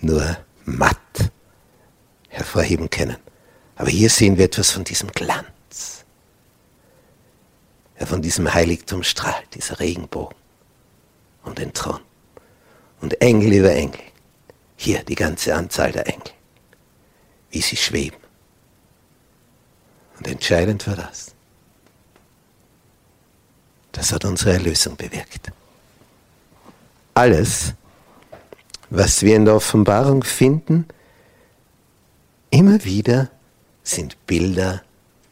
nur 0.00 0.36
matt 0.64 0.96
hervorheben 2.28 2.88
können. 2.90 3.16
Aber 3.74 3.88
hier 3.88 4.10
sehen 4.10 4.38
wir 4.38 4.44
etwas 4.44 4.70
von 4.70 4.84
diesem 4.84 5.10
Glanz. 5.10 6.04
Ja, 7.98 8.06
von 8.06 8.22
diesem 8.22 8.52
Heiligtum 8.52 9.02
strahlt 9.02 9.54
dieser 9.54 9.80
Regenbogen 9.80 10.36
um 11.44 11.54
den 11.54 11.72
Thron. 11.72 12.00
Und 13.00 13.20
Engel 13.20 13.54
über 13.54 13.72
Engel. 13.72 14.00
Hier 14.76 15.02
die 15.02 15.14
ganze 15.14 15.54
Anzahl 15.54 15.92
der 15.92 16.06
Engel. 16.06 16.32
Wie 17.50 17.60
sie 17.60 17.76
schweben. 17.76 18.18
Und 20.18 20.28
entscheidend 20.28 20.86
war 20.86 20.96
das. 20.96 21.34
Das 23.92 24.12
hat 24.12 24.24
unsere 24.24 24.52
Erlösung 24.52 24.96
bewirkt 24.96 25.52
alles, 27.16 27.72
was 28.90 29.22
wir 29.22 29.34
in 29.36 29.46
der 29.46 29.56
Offenbarung 29.56 30.22
finden, 30.22 30.86
immer 32.50 32.84
wieder 32.84 33.30
sind 33.82 34.16
Bilder 34.26 34.82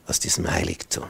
aus 0.06 0.18
diesem 0.18 0.50
Heiligtum. 0.50 1.04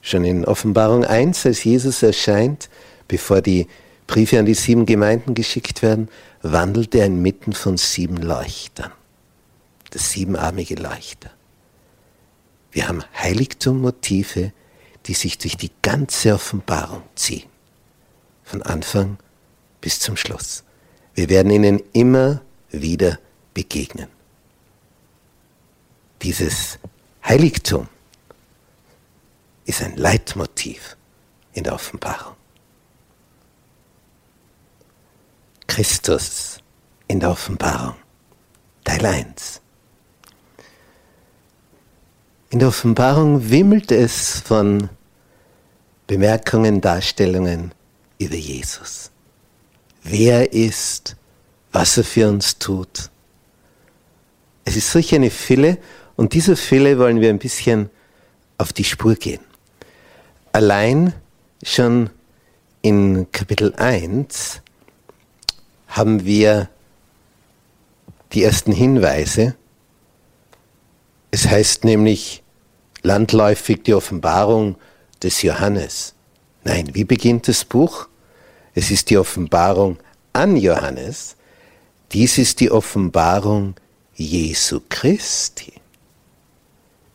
Schon 0.00 0.24
in 0.24 0.44
Offenbarung 0.44 1.04
1, 1.04 1.46
als 1.46 1.62
Jesus 1.62 2.02
erscheint, 2.02 2.68
bevor 3.06 3.42
die 3.42 3.68
Briefe 4.06 4.38
an 4.38 4.46
die 4.46 4.54
sieben 4.54 4.86
Gemeinden 4.86 5.34
geschickt 5.34 5.82
werden, 5.82 6.08
wandelt 6.42 6.94
er 6.94 7.06
inmitten 7.06 7.52
von 7.52 7.76
sieben 7.76 8.16
Leuchtern. 8.16 8.92
Das 9.94 10.10
siebenarmige 10.10 10.74
Leuchter. 10.74 11.30
Wir 12.72 12.88
haben 12.88 13.04
Heiligtummotive, 13.16 14.52
die 15.06 15.14
sich 15.14 15.38
durch 15.38 15.56
die 15.56 15.70
ganze 15.82 16.34
Offenbarung 16.34 17.04
ziehen. 17.14 17.48
Von 18.42 18.62
Anfang 18.62 19.18
bis 19.80 20.00
zum 20.00 20.16
Schluss. 20.16 20.64
Wir 21.14 21.28
werden 21.28 21.52
ihnen 21.52 21.80
immer 21.92 22.42
wieder 22.70 23.20
begegnen. 23.54 24.08
Dieses 26.22 26.80
Heiligtum 27.24 27.86
ist 29.64 29.80
ein 29.80 29.96
Leitmotiv 29.96 30.96
in 31.52 31.62
der 31.62 31.74
Offenbarung. 31.74 32.34
Christus 35.68 36.58
in 37.06 37.20
der 37.20 37.30
Offenbarung, 37.30 37.94
Teil 38.82 39.06
1. 39.06 39.60
In 42.54 42.60
der 42.60 42.68
Offenbarung 42.68 43.50
wimmelt 43.50 43.90
es 43.90 44.38
von 44.38 44.88
Bemerkungen, 46.06 46.80
Darstellungen 46.80 47.72
über 48.20 48.36
Jesus 48.36 49.10
wer 50.04 50.40
er 50.40 50.52
ist, 50.52 51.16
was 51.72 51.96
er 51.96 52.04
für 52.04 52.28
uns 52.28 52.58
tut, 52.58 53.10
Es 54.66 54.76
ist 54.76 54.92
solch 54.92 55.14
eine 55.14 55.30
Fülle 55.30 55.78
und 56.14 56.32
dieser 56.32 56.56
Fülle 56.56 56.98
wollen 56.98 57.20
wir 57.20 57.28
ein 57.28 57.40
bisschen 57.40 57.90
auf 58.56 58.72
die 58.72 58.84
Spur 58.84 59.16
gehen. 59.16 59.42
Allein 60.52 61.12
schon 61.64 62.08
in 62.80 63.26
Kapitel 63.32 63.74
1 63.74 64.62
haben 65.88 66.24
wir 66.24 66.70
die 68.32 68.44
ersten 68.44 68.72
Hinweise. 68.72 69.56
Es 71.32 71.48
heißt 71.48 71.84
nämlich 71.84 72.43
landläufig 73.04 73.82
die 73.84 73.94
Offenbarung 73.94 74.76
des 75.22 75.42
Johannes. 75.42 76.14
Nein, 76.64 76.90
wie 76.94 77.04
beginnt 77.04 77.46
das 77.46 77.64
Buch? 77.64 78.08
Es 78.74 78.90
ist 78.90 79.10
die 79.10 79.18
Offenbarung 79.18 79.98
an 80.32 80.56
Johannes. 80.56 81.36
Dies 82.12 82.38
ist 82.38 82.60
die 82.60 82.70
Offenbarung 82.70 83.74
Jesu 84.14 84.80
Christi. 84.88 85.74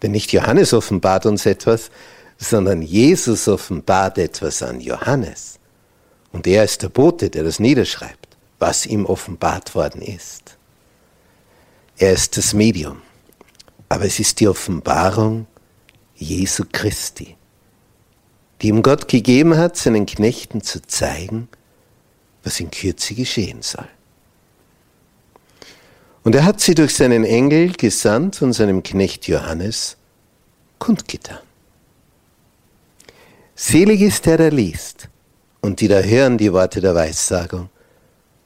Denn 0.01 0.11
nicht 0.11 0.31
Johannes 0.31 0.73
offenbart 0.73 1.25
uns 1.25 1.45
etwas, 1.45 1.89
sondern 2.37 2.81
Jesus 2.81 3.47
offenbart 3.47 4.17
etwas 4.17 4.63
an 4.63 4.79
Johannes. 4.79 5.59
Und 6.31 6.47
er 6.47 6.63
ist 6.63 6.83
der 6.83 6.89
Bote, 6.89 7.29
der 7.29 7.43
das 7.43 7.59
niederschreibt, 7.59 8.37
was 8.59 8.85
ihm 8.85 9.05
offenbart 9.05 9.75
worden 9.75 10.01
ist. 10.01 10.55
Er 11.97 12.13
ist 12.13 12.37
das 12.37 12.53
Medium. 12.53 13.01
Aber 13.89 14.05
es 14.05 14.19
ist 14.19 14.39
die 14.39 14.47
Offenbarung 14.47 15.47
Jesu 16.19 16.65
Christi, 16.71 17.35
die 18.61 18.67
ihm 18.67 18.83
Gott 18.83 19.07
gegeben 19.07 19.57
hat, 19.57 19.77
seinen 19.77 20.05
Knechten 20.05 20.61
zu 20.61 20.81
zeigen, 20.81 21.47
was 22.43 22.59
in 22.59 22.69
Kürze 22.71 23.15
geschehen 23.15 23.61
soll. 23.61 23.87
Und 26.23 26.35
er 26.35 26.43
hat 26.43 26.59
sie 26.59 26.75
durch 26.75 26.93
seinen 26.93 27.23
Engel 27.23 27.71
gesandt 27.71 28.41
und 28.41 28.53
seinem 28.53 28.83
Knecht 28.83 29.27
Johannes 29.27 29.97
kundgetan. 30.77 31.39
Selig 33.55 34.01
ist 34.01 34.25
der, 34.25 34.37
der 34.37 34.51
liest 34.51 35.09
und 35.61 35.81
die 35.81 35.87
da 35.87 35.99
hören 35.99 36.37
die 36.37 36.53
Worte 36.53 36.81
der 36.81 36.95
Weissagung 36.95 37.69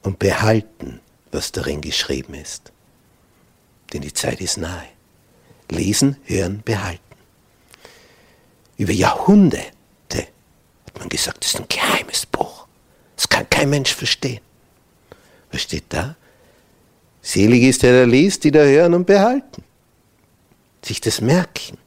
und 0.02 0.18
behalten, 0.18 1.00
was 1.32 1.52
darin 1.52 1.80
geschrieben 1.80 2.34
ist. 2.34 2.72
Denn 3.92 4.02
die 4.02 4.12
Zeit 4.12 4.40
ist 4.40 4.58
nahe. 4.58 4.86
Lesen, 5.70 6.16
hören, 6.24 6.62
behalten. 6.64 7.00
Über 8.76 8.92
Jahrhunderte 8.92 10.26
hat 10.86 10.98
man 10.98 11.08
gesagt, 11.08 11.44
das 11.44 11.54
ist 11.54 11.60
ein 11.60 11.68
geheimes 11.68 12.26
Buch. 12.26 12.66
Das 13.16 13.28
kann 13.28 13.48
kein 13.48 13.70
Mensch 13.70 13.94
verstehen. 13.94 14.40
Was 15.52 15.62
steht 15.62 15.84
da? 15.90 16.16
Selig 17.22 17.62
ist 17.62 17.82
der, 17.82 17.92
der 17.92 18.06
liest, 18.06 18.44
die 18.44 18.50
da 18.50 18.60
hören 18.60 18.94
und 18.94 19.06
behalten. 19.06 19.62
Sich 20.84 21.00
das 21.00 21.20
merken. 21.20 21.78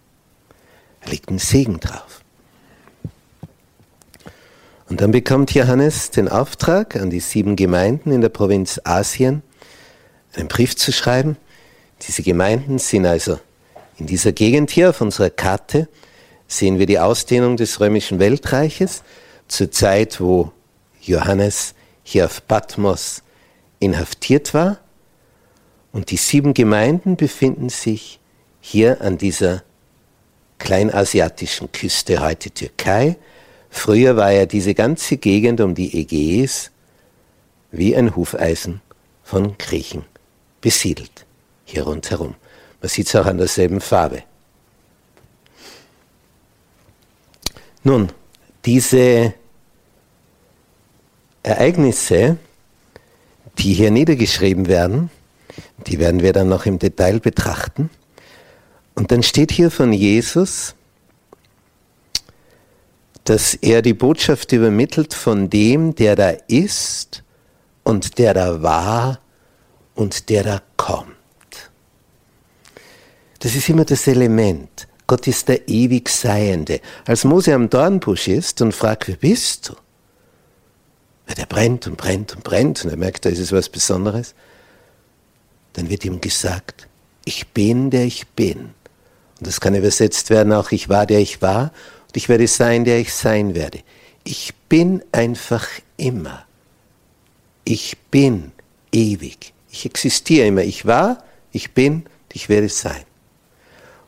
Da 1.02 1.12
liegt 1.12 1.30
ein 1.30 1.38
Segen 1.38 1.80
drauf. 1.80 2.22
Und 4.90 5.02
dann 5.02 5.12
bekommt 5.12 5.54
Johannes 5.54 6.12
den 6.12 6.30
Auftrag 6.30 6.96
an 6.96 7.10
die 7.10 7.20
sieben 7.20 7.56
Gemeinden 7.56 8.12
in 8.12 8.22
der 8.22 8.30
Provinz 8.30 8.80
Asien, 8.86 9.44
einen 10.34 10.48
Brief 10.48 10.76
zu 10.76 10.94
schreiben. 10.94 11.36
Diese 12.08 12.24
Gemeinden 12.24 12.80
sind 12.80 13.06
also 13.06 13.40
in 13.98 14.08
dieser 14.08 14.32
Gegend 14.32 14.72
hier 14.72 14.92
auf 14.92 15.02
unserer 15.02 15.30
Karte, 15.30 15.90
sehen 16.48 16.80
wir 16.80 16.86
die 16.86 17.00
Ausdehnung 17.00 17.58
des 17.58 17.80
römischen 17.80 18.20
Weltreiches 18.20 19.04
zur 19.48 19.72
Zeit, 19.72 20.20
wo 20.20 20.52
Johannes 21.02 21.74
hier 22.04 22.26
auf 22.26 22.46
Patmos 22.48 23.22
inhaftiert 23.80 24.54
war 24.54 24.80
und 25.92 26.12
die 26.12 26.18
sieben 26.18 26.54
Gemeinden 26.54 27.16
befinden 27.16 27.70
sich 27.70 28.20
hier 28.62 29.02
an 29.02 29.18
dieser 29.18 29.64
kleinasiatischen 30.58 31.72
Küste, 31.72 32.22
heute 32.22 32.52
Türkei. 32.52 33.18
Früher 33.70 34.16
war 34.16 34.32
ja 34.32 34.46
diese 34.46 34.74
ganze 34.74 35.18
Gegend 35.18 35.62
um 35.62 35.76
die 35.76 36.00
Ägäis 36.00 36.72
wie 37.72 37.96
ein 37.96 38.16
Hufeisen 38.16 38.82
von 39.24 39.58
Griechen 39.58 40.04
besiedelt, 40.62 41.26
hier 41.66 41.84
rundherum. 41.84 42.36
Man 42.82 42.90
sieht 42.90 43.08
es 43.08 43.16
auch 43.16 43.26
an 43.26 43.38
derselben 43.38 43.82
Farbe. 43.82 44.24
Nun, 47.88 48.12
diese 48.66 49.34
Ereignisse, 51.42 52.36
die 53.60 53.74
hier 53.76 53.92
niedergeschrieben 53.92 54.68
werden, 54.68 55.10
die 55.86 55.98
werden 55.98 56.22
wir 56.22 56.34
dann 56.34 56.50
noch 56.50 56.66
im 56.66 56.80
Detail 56.80 57.22
betrachten. 57.22 57.90
Und 58.94 59.14
dann 59.14 59.24
steht 59.24 59.54
hier 59.54 59.72
von 59.72 59.94
Jesus, 59.94 60.76
dass 63.24 63.54
er 63.54 63.82
die 63.82 63.94
Botschaft 63.94 64.52
übermittelt 64.52 65.14
von 65.14 65.50
dem, 65.50 65.96
der 65.96 66.18
da 66.18 66.32
ist 66.50 67.24
und 67.86 68.18
der 68.18 68.34
da 68.34 68.62
war 68.62 69.22
und 69.96 70.28
der 70.28 70.44
da 70.44 70.62
kommt. 70.76 71.16
Das 73.40 73.56
ist 73.56 73.70
immer 73.70 73.86
das 73.86 74.08
Element. 74.08 74.90
Gott 75.08 75.28
ist 75.28 75.48
der 75.48 75.68
ewig 75.68 76.10
Seiende. 76.10 76.82
Als 77.06 77.24
Mose 77.24 77.54
am 77.54 77.70
Dornbusch 77.70 78.28
ist 78.28 78.62
und 78.62 78.74
fragt, 78.74 79.08
wer 79.08 79.16
bist 79.16 79.70
du? 79.70 79.74
Weil 81.26 81.36
der 81.36 81.46
brennt 81.46 81.88
und 81.88 81.98
brennt 81.98 82.36
und 82.36 82.44
brennt 82.44 82.84
und 82.84 82.92
er 82.92 82.98
merkt, 82.98 83.26
da 83.26 83.30
ist 83.30 83.40
es 83.40 83.52
was 83.52 83.70
Besonderes 83.70 84.36
dann 85.78 85.92
wird 85.92 86.04
ihm 86.06 86.20
gesagt, 86.20 86.88
ich 87.24 87.50
bin, 87.50 87.92
der 87.92 88.06
ich 88.06 88.28
bin. 88.30 88.72
Und 89.38 89.48
das 89.48 89.62
kann 89.62 89.76
übersetzt 89.76 90.32
werden 90.32 90.52
auch, 90.52 90.72
ich 90.72 90.90
war, 90.90 91.06
der 91.06 91.20
ich 91.20 91.44
war, 91.44 91.72
und 92.08 92.18
ich 92.18 92.30
werde 92.30 92.48
sein, 92.48 92.84
der 92.84 93.00
ich 93.00 93.14
sein 93.14 93.54
werde. 93.54 93.82
Ich 94.24 94.56
bin 94.70 95.04
einfach 95.12 95.68
immer. 95.96 96.46
Ich 97.64 97.96
bin 98.10 98.52
ewig. 98.92 99.54
Ich 99.70 99.86
existiere 99.86 100.48
immer. 100.48 100.64
Ich 100.64 100.88
war, 100.88 101.24
ich 101.52 101.74
bin, 101.74 102.08
ich 102.34 102.50
werde 102.50 102.70
sein. 102.70 103.04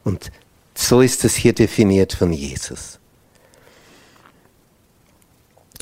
Und 0.03 0.31
so 0.79 1.01
ist 1.01 1.25
es 1.25 1.35
hier 1.35 1.53
definiert 1.53 2.13
von 2.13 2.31
Jesus. 2.31 2.99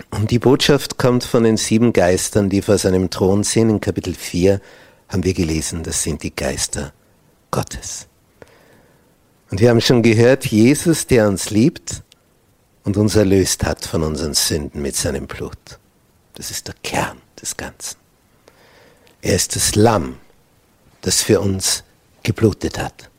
Und 0.10 0.32
die 0.32 0.40
Botschaft 0.40 0.98
kommt 0.98 1.24
von 1.24 1.44
den 1.44 1.58
sieben 1.58 1.94
Geistern, 1.94 2.50
die 2.50 2.64
vor 2.64 2.80
seinem 2.80 3.12
Thron 3.12 3.44
sind, 3.44 3.70
in 3.70 3.80
Kapitel 3.80 4.16
4, 4.16 4.60
haben 5.10 5.24
wir 5.24 5.36
gelesen, 5.36 5.84
das 5.84 6.02
sind 6.02 6.24
die 6.24 6.36
Geister 6.36 6.94
Gottes. 7.52 8.08
Und 9.52 9.62
wir 9.62 9.70
haben 9.70 9.82
schon 9.82 10.02
gehört, 10.02 10.48
Jesus, 10.48 11.06
der 11.06 11.28
uns 11.28 11.52
liebt 11.52 12.04
und 12.84 12.98
uns 12.98 13.16
erlöst 13.16 13.64
hat 13.66 13.86
von 13.86 14.02
unseren 14.02 14.34
Sünden 14.34 14.82
mit 14.82 14.96
seinem 14.96 15.28
Blut. 15.28 15.80
Das 16.34 16.50
ist 16.50 16.68
der 16.68 16.76
Kern 16.84 17.22
des 17.40 17.56
Ganzen. 17.56 17.98
Er 19.22 19.36
ist 19.36 19.56
das 19.56 19.76
Lamm, 19.76 20.18
das 21.02 21.22
für 21.22 21.40
uns 21.40 21.84
geblutet 22.24 22.80
hat. 22.80 23.10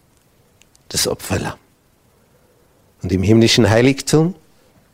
Das 0.89 1.07
Opferlamm. 1.07 1.59
Und 3.03 3.13
im 3.13 3.23
himmlischen 3.23 3.69
Heiligtum 3.69 4.35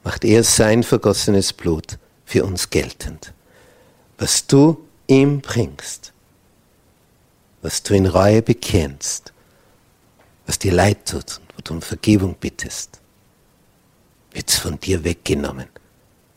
macht 0.03 0.25
er 0.25 0.45
sein 0.45 0.83
vergossenes 0.83 1.53
Blut 1.53 1.99
für 2.25 2.45
uns 2.45 2.71
geltend. 2.71 3.33
Was 4.19 4.47
du 4.47 4.87
ihm 5.07 5.41
bringst, 5.41 6.13
was 7.63 7.83
du 7.83 7.95
in 7.95 8.07
Reue 8.07 8.43
bekennst, 8.43 9.33
was 10.47 10.59
dir 10.59 10.73
leid 10.73 11.09
tut 11.09 11.39
und 11.39 11.57
wo 11.57 11.63
du 11.63 11.75
um 11.75 11.83
Vergebung 11.83 12.37
bittest, 12.39 13.01
wird 14.33 14.51
von 14.51 14.79
dir 14.79 15.05
weggenommen 15.05 15.69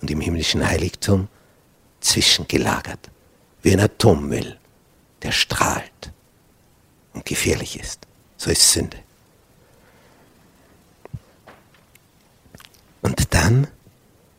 und 0.02 0.10
im 0.10 0.22
himmlischen 0.22 0.66
Heiligtum 0.66 1.28
zwischengelagert, 2.00 3.10
wie 3.62 3.74
ein 3.74 3.80
Atommüll, 3.80 4.58
der 5.22 5.32
strahlt 5.32 6.14
und 7.14 7.26
gefährlich 7.26 7.80
ist. 7.80 8.08
So 8.38 8.52
ist 8.52 8.72
Sünde. 8.72 8.98
Und 13.02 13.34
dann 13.48 13.68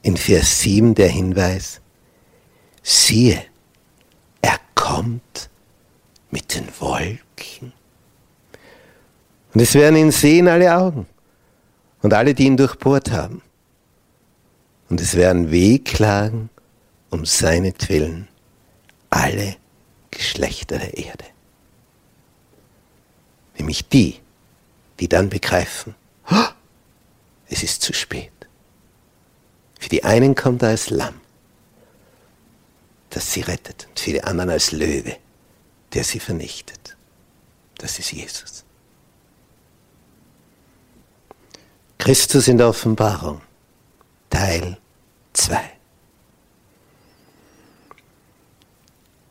in 0.02 0.16
Vers 0.16 0.60
7 0.60 0.94
der 0.94 1.08
Hinweis, 1.08 1.80
siehe, 2.82 3.42
er 4.42 4.58
kommt 4.74 5.48
mit 6.30 6.54
den 6.54 6.68
Wolken. 6.78 7.72
Und 9.54 9.60
es 9.60 9.74
werden 9.74 9.96
ihn 9.96 10.12
sehen 10.12 10.46
alle 10.46 10.76
Augen 10.76 11.06
und 12.02 12.12
alle, 12.12 12.34
die 12.34 12.44
ihn 12.44 12.56
durchbohrt 12.56 13.10
haben. 13.10 13.42
Und 14.90 15.00
es 15.00 15.14
werden 15.14 15.50
wehklagen 15.50 16.50
um 17.10 17.24
seinetwillen 17.24 18.28
alle 19.10 19.56
Geschlechter 20.10 20.78
der 20.78 20.96
Erde. 20.96 21.24
Nämlich 23.56 23.88
die, 23.88 24.20
die 25.00 25.08
dann 25.08 25.30
begreifen, 25.30 25.94
es 27.48 27.62
ist 27.62 27.80
zu 27.80 27.94
spät. 27.94 28.37
Für 29.78 29.88
die 29.88 30.04
einen 30.04 30.34
kommt 30.34 30.62
er 30.62 30.70
als 30.70 30.90
Lamm, 30.90 31.20
das 33.10 33.32
sie 33.32 33.40
rettet, 33.40 33.86
und 33.88 34.00
für 34.00 34.12
die 34.12 34.22
anderen 34.22 34.50
als 34.50 34.72
Löwe, 34.72 35.16
der 35.94 36.04
sie 36.04 36.20
vernichtet. 36.20 36.96
Das 37.78 37.98
ist 37.98 38.12
Jesus. 38.12 38.64
Christus 41.98 42.48
in 42.48 42.58
der 42.58 42.68
Offenbarung, 42.68 43.40
Teil 44.30 44.78
2. 45.32 45.58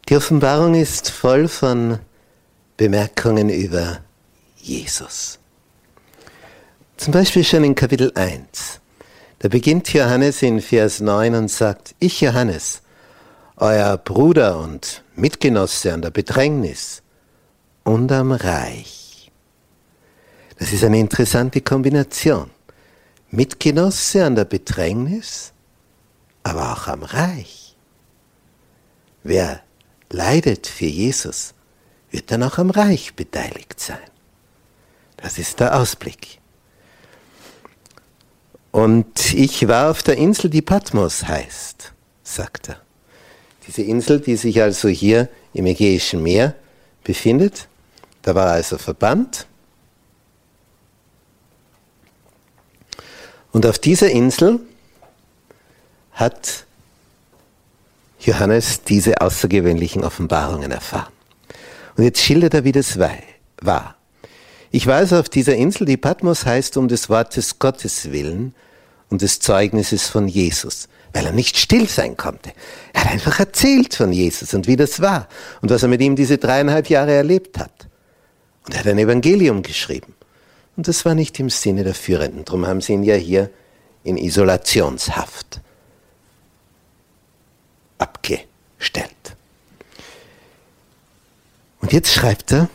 Die 0.10 0.15
Offenbarung 0.15 0.73
ist 0.75 1.10
voll 1.10 1.49
von 1.49 1.99
Bemerkungen 2.77 3.49
über 3.49 3.99
Jesus. 4.55 5.39
Zum 6.95 7.12
Beispiel 7.12 7.43
schon 7.43 7.63
in 7.63 7.75
Kapitel 7.75 8.12
1. 8.15 8.79
Da 9.39 9.50
beginnt 9.50 9.93
Johannes 9.93 10.41
in 10.41 10.62
Vers 10.62 11.00
9 11.00 11.36
und 11.36 11.52
sagt, 11.52 11.93
ich 12.00 12.21
Johannes, 12.21 12.82
euer 13.56 13.97
Bruder 13.97 14.60
und 14.60 15.04
Mitgenosse 15.15 15.93
an 15.93 16.02
der 16.02 16.10
Bedrängnis 16.10 17.04
und 17.84 18.12
am 18.12 18.32
Reich. 18.32 19.32
Das 20.58 20.73
ist 20.73 20.84
eine 20.84 21.00
interessante 21.00 21.62
Kombination. 21.62 22.50
Mitgenosse 23.30 24.26
an 24.26 24.36
der 24.36 24.45
Bedrängnis, 24.45 25.54
aber 26.41 26.73
auch 26.73 26.88
am 26.88 27.04
Reich. 27.04 27.76
Wer 29.23 29.62
leidet 30.10 30.65
für 30.65 30.86
Jesus, 30.86 31.54
wird 32.10 32.32
dann 32.32 32.41
auch 32.41 32.58
am 32.58 32.71
Reich 32.71 33.15
beteiligt 33.15 33.80
sein. 33.80 34.00
Das 35.17 35.38
ist 35.38 35.60
der 35.60 35.78
Ausblick. 35.78 36.37
Und 38.77 39.33
ich 39.33 39.67
war 39.67 39.89
auf 39.89 40.03
der 40.03 40.17
Insel, 40.17 40.51
die 40.51 40.61
Patmos 40.61 41.27
heißt, 41.27 41.93
sagt 42.21 42.69
er. 42.69 42.79
Diese 43.65 43.81
Insel, 43.81 44.19
die 44.19 44.35
sich 44.35 44.61
also 44.61 44.87
hier 44.87 45.29
im 45.51 45.65
Ägäischen 45.65 46.21
Meer 46.21 46.53
befindet, 47.03 47.69
da 48.21 48.35
war 48.35 48.51
also 48.51 48.77
verbannt. 48.77 49.47
Und 53.51 53.65
auf 53.65 53.79
dieser 53.79 54.11
Insel 54.11 54.59
hat 56.11 56.67
Johannes 58.19 58.83
diese 58.83 59.19
außergewöhnlichen 59.21 60.03
Offenbarungen 60.03 60.69
erfahren. 60.69 61.13
Und 61.95 62.03
jetzt 62.03 62.21
schildert 62.21 62.53
er, 62.53 62.63
wie 62.63 62.73
das 62.73 62.99
war. 62.99 63.95
Ich 64.69 64.85
weiß, 64.85 65.13
auf 65.13 65.29
dieser 65.29 65.55
Insel, 65.55 65.87
die 65.87 65.97
Patmos 65.97 66.45
heißt 66.45 66.77
um 66.77 66.87
des 66.87 67.09
Wortes 67.09 67.57
Gottes 67.57 68.11
willen 68.11 68.53
und 69.10 69.22
des 69.22 69.39
Zeugnisses 69.39 70.08
von 70.08 70.28
Jesus, 70.28 70.88
weil 71.13 71.26
er 71.26 71.32
nicht 71.32 71.58
still 71.58 71.88
sein 71.88 72.17
konnte. 72.17 72.52
Er 72.93 73.06
hat 73.06 73.12
einfach 73.12 73.39
erzählt 73.39 73.93
von 73.93 74.12
Jesus 74.12 74.54
und 74.54 74.67
wie 74.67 74.76
das 74.76 75.02
war 75.02 75.28
und 75.62 75.70
was 75.70 75.84
er 75.84 75.89
mit 75.89 76.02
ihm 76.02 76.15
diese 76.15 76.38
dreieinhalb 76.38 76.89
Jahre 76.89 77.13
erlebt 77.13 77.58
hat. 77.58 77.88
Und 78.65 78.74
er 78.74 78.82
hat 78.82 78.88
ein 78.88 79.00
Evangelium 79.00 79.63
geschrieben. 79.63 80.13
Und 80.76 80.88
das 80.88 81.06
war 81.06 81.15
nicht 81.15 81.39
im 81.39 81.50
Sinne 81.50 81.84
der 81.84 81.96
Führenden. 81.96 82.46
Darum 82.46 82.67
haben 82.67 82.82
sie 82.82 82.93
ihn 82.93 83.04
ja 83.04 83.15
hier 83.15 83.50
in 84.04 84.17
Isolationshaft 84.17 85.62
abgestellt. 87.98 89.12
Und 91.82 91.93
jetzt 91.93 92.13
schreibt 92.13 92.52
er, 92.52 92.70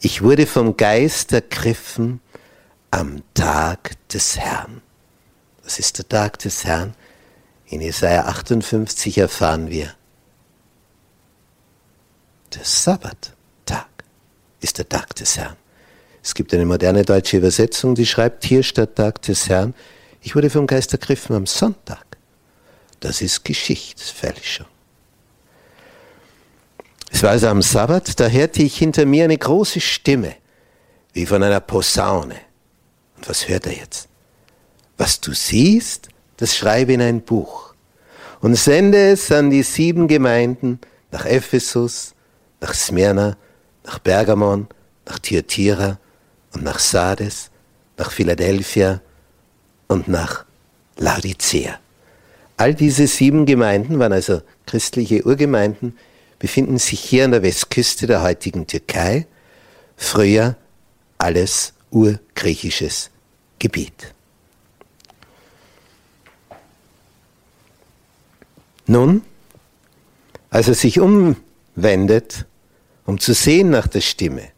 ich 0.00 0.22
wurde 0.22 0.46
vom 0.46 0.76
Geist 0.76 1.32
ergriffen 1.32 2.20
am 2.90 3.22
Tag 3.34 3.96
des 4.08 4.38
Herrn. 4.38 4.82
Das 5.74 5.80
ist 5.80 5.98
der 5.98 6.08
Tag 6.08 6.38
des 6.38 6.64
Herrn. 6.64 6.94
In 7.66 7.80
Jesaja 7.80 8.26
58 8.26 9.18
erfahren 9.18 9.70
wir, 9.70 9.92
der 12.54 12.62
Sabbattag 12.62 13.88
ist 14.60 14.78
der 14.78 14.88
Tag 14.88 15.16
des 15.16 15.36
Herrn. 15.36 15.56
Es 16.22 16.32
gibt 16.36 16.54
eine 16.54 16.64
moderne 16.64 17.04
deutsche 17.04 17.38
Übersetzung, 17.38 17.96
die 17.96 18.06
schreibt 18.06 18.44
hier 18.44 18.62
statt 18.62 18.94
Tag 18.94 19.20
des 19.22 19.48
Herrn, 19.48 19.74
ich 20.20 20.36
wurde 20.36 20.48
vom 20.48 20.68
Geist 20.68 20.92
ergriffen 20.92 21.34
am 21.34 21.46
Sonntag. 21.46 22.18
Das 23.00 23.20
ist 23.20 23.44
Geschichtsfälschung. 23.44 24.66
Es 27.10 27.20
war 27.24 27.30
also 27.30 27.48
am 27.48 27.62
Sabbat, 27.62 28.20
da 28.20 28.28
hörte 28.28 28.62
ich 28.62 28.78
hinter 28.78 29.06
mir 29.06 29.24
eine 29.24 29.38
große 29.38 29.80
Stimme, 29.80 30.36
wie 31.14 31.26
von 31.26 31.42
einer 31.42 31.58
Posaune. 31.58 32.36
Und 33.16 33.28
was 33.28 33.48
hört 33.48 33.66
er 33.66 33.76
jetzt? 33.76 34.08
Was 34.96 35.20
du 35.20 35.32
siehst, 35.32 36.08
das 36.36 36.56
schreibe 36.56 36.92
in 36.92 37.02
ein 37.02 37.20
Buch 37.20 37.74
und 38.40 38.56
sende 38.56 39.10
es 39.12 39.30
an 39.32 39.50
die 39.50 39.62
sieben 39.62 40.08
Gemeinden 40.08 40.80
nach 41.10 41.24
Ephesus, 41.24 42.14
nach 42.60 42.74
Smyrna, 42.74 43.36
nach 43.84 43.98
Bergamon, 43.98 44.68
nach 45.06 45.18
Thyatira 45.18 45.98
und 46.52 46.62
nach 46.62 46.78
Sardes, 46.78 47.50
nach 47.96 48.10
Philadelphia 48.10 49.00
und 49.88 50.08
nach 50.08 50.44
Laodicea. 50.96 51.78
All 52.56 52.74
diese 52.74 53.06
sieben 53.06 53.46
Gemeinden 53.46 53.98
waren 53.98 54.12
also 54.12 54.42
christliche 54.66 55.24
Urgemeinden, 55.24 55.98
befinden 56.38 56.78
sich 56.78 57.00
hier 57.00 57.24
an 57.24 57.32
der 57.32 57.42
Westküste 57.42 58.06
der 58.06 58.22
heutigen 58.22 58.66
Türkei, 58.66 59.26
früher 59.96 60.56
alles 61.18 61.72
urgriechisches 61.90 63.10
Gebiet. 63.58 64.14
Nun, 68.86 69.22
als 70.50 70.68
er 70.68 70.74
sich 70.74 71.00
umwendet, 71.00 72.46
um 73.06 73.18
zu 73.18 73.34
sehen 73.34 73.70
nach 73.70 73.86
der 73.86 74.00
Stimme, 74.00 74.48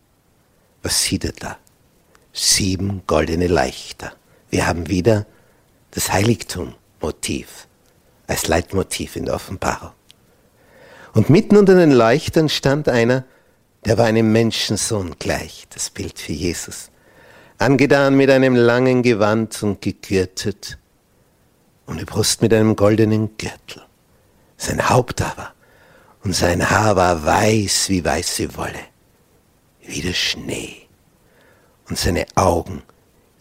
was 0.83 1.03
sieht 1.03 1.25
er 1.25 1.33
da? 1.33 1.59
Sieben 2.33 3.03
goldene 3.07 3.47
Leichter. 3.47 4.13
Wir 4.51 4.67
haben 4.67 4.89
wieder 4.89 5.27
das 5.93 6.13
Heiligtum-Motiv 6.13 7.67
als 8.27 8.49
Leitmotiv 8.49 9.17
in 9.17 9.25
der 9.25 9.35
Offenbarung. 9.35 9.93
Und 11.15 11.31
mitten 11.31 11.57
unter 11.57 11.75
den 11.75 11.93
Leuchtern 11.93 12.49
stand 12.49 12.89
einer, 12.89 13.25
der 13.85 13.97
war 13.97 14.07
einem 14.07 14.33
Menschensohn 14.33 15.15
gleich, 15.19 15.67
das 15.71 15.91
Bild 15.91 16.19
für 16.19 16.33
Jesus, 16.33 16.91
angetan 17.59 18.17
mit 18.17 18.31
einem 18.31 18.55
langen 18.55 19.03
Gewand 19.03 19.63
und 19.63 19.81
gegürtet, 19.81 20.79
und 21.87 22.01
die 22.01 22.05
Brust 22.05 22.43
mit 22.43 22.53
einem 22.53 22.75
goldenen 22.75 23.37
Gürtel. 23.39 23.86
Sein 24.57 24.89
Haupt 24.89 25.21
aber 25.23 25.53
und 26.25 26.33
sein 26.33 26.69
Haar 26.69 26.97
war 26.97 27.25
weiß 27.25 27.89
wie 27.89 28.05
weiße 28.05 28.57
Wolle, 28.57 28.81
wie 29.83 30.01
der 30.01 30.13
Schnee, 30.13 30.89
und 31.89 31.99
seine 31.99 32.27
Augen 32.35 32.83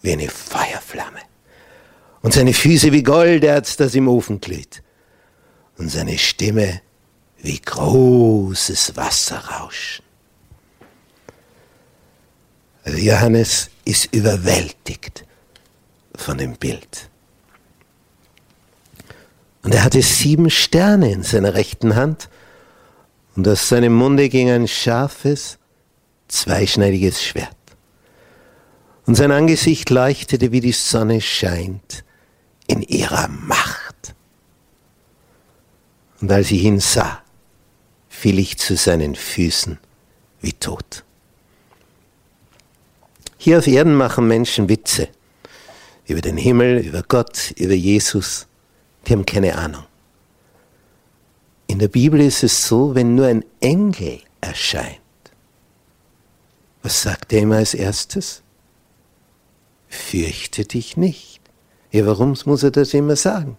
wie 0.01 0.11
eine 0.11 0.29
Feuerflamme, 0.29 1.21
und 2.21 2.33
seine 2.33 2.53
Füße 2.53 2.91
wie 2.91 3.01
Golderz, 3.01 3.75
das 3.77 3.95
im 3.95 4.07
Ofen 4.07 4.39
glüht, 4.39 4.83
und 5.77 5.89
seine 5.89 6.17
Stimme 6.17 6.81
wie 7.37 7.59
großes 7.59 8.95
Wasserrauschen. 8.95 10.05
Also 12.83 12.99
Johannes 12.99 13.71
ist 13.83 14.13
überwältigt 14.13 15.25
von 16.15 16.37
dem 16.37 16.55
Bild. 16.55 17.09
Und 19.65 19.73
er 19.73 19.83
hatte 19.83 20.03
sieben 20.03 20.51
Sterne 20.51 21.11
in 21.11 21.23
seiner 21.23 21.55
rechten 21.55 21.95
Hand 21.95 22.29
und 23.35 23.47
aus 23.47 23.67
seinem 23.67 23.95
Munde 23.95 24.29
ging 24.29 24.51
ein 24.51 24.67
scharfes, 24.67 25.57
zweischneidiges 26.27 27.23
Schwert. 27.23 27.49
Und 29.07 29.15
sein 29.15 29.31
Angesicht 29.31 29.89
leuchtete, 29.89 30.51
wie 30.51 30.59
die 30.59 30.71
Sonne 30.71 31.19
scheint, 31.19 32.03
in 32.67 32.83
ihrer 32.83 33.27
Macht. 33.27 34.13
Und 36.21 36.31
als 36.31 36.51
ich 36.51 36.61
ihn 36.61 36.79
sah, 36.79 37.23
fiel 38.07 38.37
ich 38.37 38.59
zu 38.59 38.75
seinen 38.75 39.15
Füßen 39.15 39.79
wie 40.41 40.53
tot. 40.53 41.03
Hier 43.39 43.57
auf 43.57 43.65
Erden 43.65 43.95
machen 43.95 44.27
Menschen 44.27 44.69
Witze 44.69 45.07
über 46.05 46.21
den 46.21 46.37
Himmel, 46.37 46.77
über 46.85 47.01
Gott, 47.01 47.51
über 47.57 47.73
Jesus. 47.73 48.45
Die 49.05 49.13
haben 49.13 49.25
keine 49.25 49.55
Ahnung. 49.55 49.83
In 51.67 51.79
der 51.79 51.87
Bibel 51.87 52.21
ist 52.21 52.43
es 52.43 52.67
so, 52.67 52.95
wenn 52.95 53.15
nur 53.15 53.27
ein 53.27 53.43
Engel 53.59 54.19
erscheint, 54.41 54.99
was 56.83 57.01
sagt 57.01 57.33
er 57.33 57.41
immer 57.41 57.57
als 57.57 57.73
erstes? 57.73 58.43
Fürchte 59.87 60.65
dich 60.65 60.97
nicht. 60.97 61.41
Ja, 61.91 62.05
warum 62.05 62.37
muss 62.45 62.63
er 62.63 62.71
das 62.71 62.93
immer 62.93 63.15
sagen? 63.15 63.57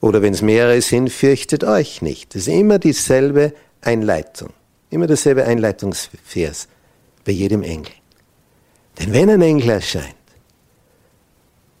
Oder 0.00 0.22
wenn 0.22 0.34
es 0.34 0.42
mehrere 0.42 0.80
sind, 0.80 1.10
fürchtet 1.10 1.64
euch 1.64 2.02
nicht. 2.02 2.34
Das 2.34 2.42
ist 2.42 2.48
immer 2.48 2.78
dieselbe 2.78 3.54
Einleitung. 3.80 4.50
Immer 4.90 5.06
derselbe 5.06 5.44
Einleitungsvers 5.44 6.68
bei 7.24 7.32
jedem 7.32 7.62
Engel. 7.62 7.92
Denn 8.98 9.12
wenn 9.12 9.30
ein 9.30 9.42
Engel 9.42 9.70
erscheint, 9.70 10.14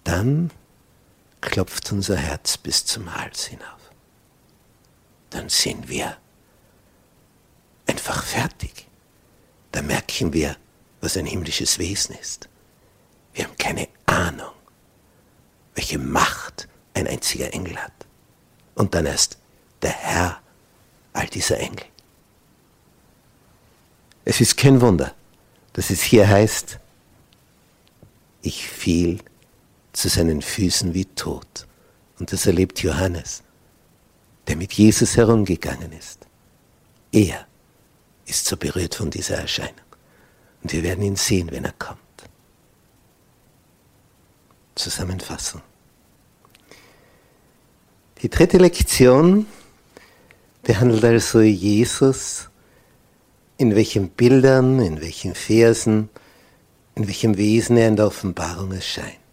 dann 0.02 0.50
klopft 1.46 1.90
unser 1.92 2.16
Herz 2.16 2.58
bis 2.58 2.84
zum 2.84 3.14
Hals 3.14 3.46
hinauf. 3.46 3.90
Dann 5.30 5.48
sind 5.48 5.88
wir 5.88 6.16
einfach 7.86 8.22
fertig. 8.24 8.86
Da 9.72 9.80
merken 9.80 10.32
wir, 10.32 10.56
was 11.00 11.16
ein 11.16 11.24
himmlisches 11.24 11.78
Wesen 11.78 12.16
ist. 12.16 12.48
Wir 13.32 13.44
haben 13.44 13.56
keine 13.56 13.88
Ahnung, 14.06 14.52
welche 15.74 15.98
Macht 15.98 16.68
ein 16.94 17.06
einziger 17.06 17.52
Engel 17.52 17.76
hat. 17.76 18.06
Und 18.74 18.94
dann 18.94 19.06
erst 19.06 19.38
der 19.82 19.92
Herr 19.92 20.40
all 21.12 21.26
dieser 21.28 21.58
Engel. 21.58 21.86
Es 24.24 24.40
ist 24.40 24.56
kein 24.56 24.80
Wunder, 24.80 25.14
dass 25.74 25.90
es 25.90 26.02
hier 26.02 26.28
heißt, 26.28 26.80
ich 28.42 28.68
fiel 28.68 29.20
zu 29.96 30.08
seinen 30.10 30.42
Füßen 30.42 30.92
wie 30.92 31.06
tot. 31.06 31.66
Und 32.18 32.30
das 32.32 32.46
erlebt 32.46 32.82
Johannes, 32.82 33.42
der 34.46 34.56
mit 34.56 34.74
Jesus 34.74 35.16
herumgegangen 35.16 35.90
ist. 35.92 36.26
Er 37.12 37.46
ist 38.26 38.44
so 38.44 38.56
berührt 38.56 38.94
von 38.94 39.10
dieser 39.10 39.36
Erscheinung. 39.36 39.86
Und 40.62 40.72
wir 40.72 40.82
werden 40.82 41.02
ihn 41.02 41.16
sehen, 41.16 41.50
wenn 41.50 41.64
er 41.64 41.72
kommt. 41.72 41.98
Zusammenfassung. 44.74 45.62
Die 48.20 48.28
dritte 48.28 48.58
Lektion 48.58 49.46
behandelt 50.62 51.04
also 51.04 51.40
Jesus, 51.40 52.50
in 53.56 53.74
welchen 53.74 54.10
Bildern, 54.10 54.78
in 54.80 55.00
welchen 55.00 55.34
Versen, 55.34 56.10
in 56.94 57.06
welchem 57.06 57.38
Wesen 57.38 57.78
er 57.78 57.88
in 57.88 57.96
der 57.96 58.06
Offenbarung 58.06 58.72
erscheint. 58.72 59.25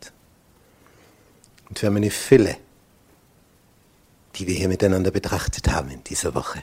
Und 1.73 1.81
wir 1.81 1.88
haben 1.88 1.97
eine 1.97 2.12
Fülle, 2.12 2.55
die 4.36 4.45
wir 4.45 4.53
hier 4.53 4.67
miteinander 4.67 5.09
betrachtet 5.09 5.71
haben 5.71 5.89
in 5.89 6.03
dieser 6.03 6.36
Woche. 6.36 6.62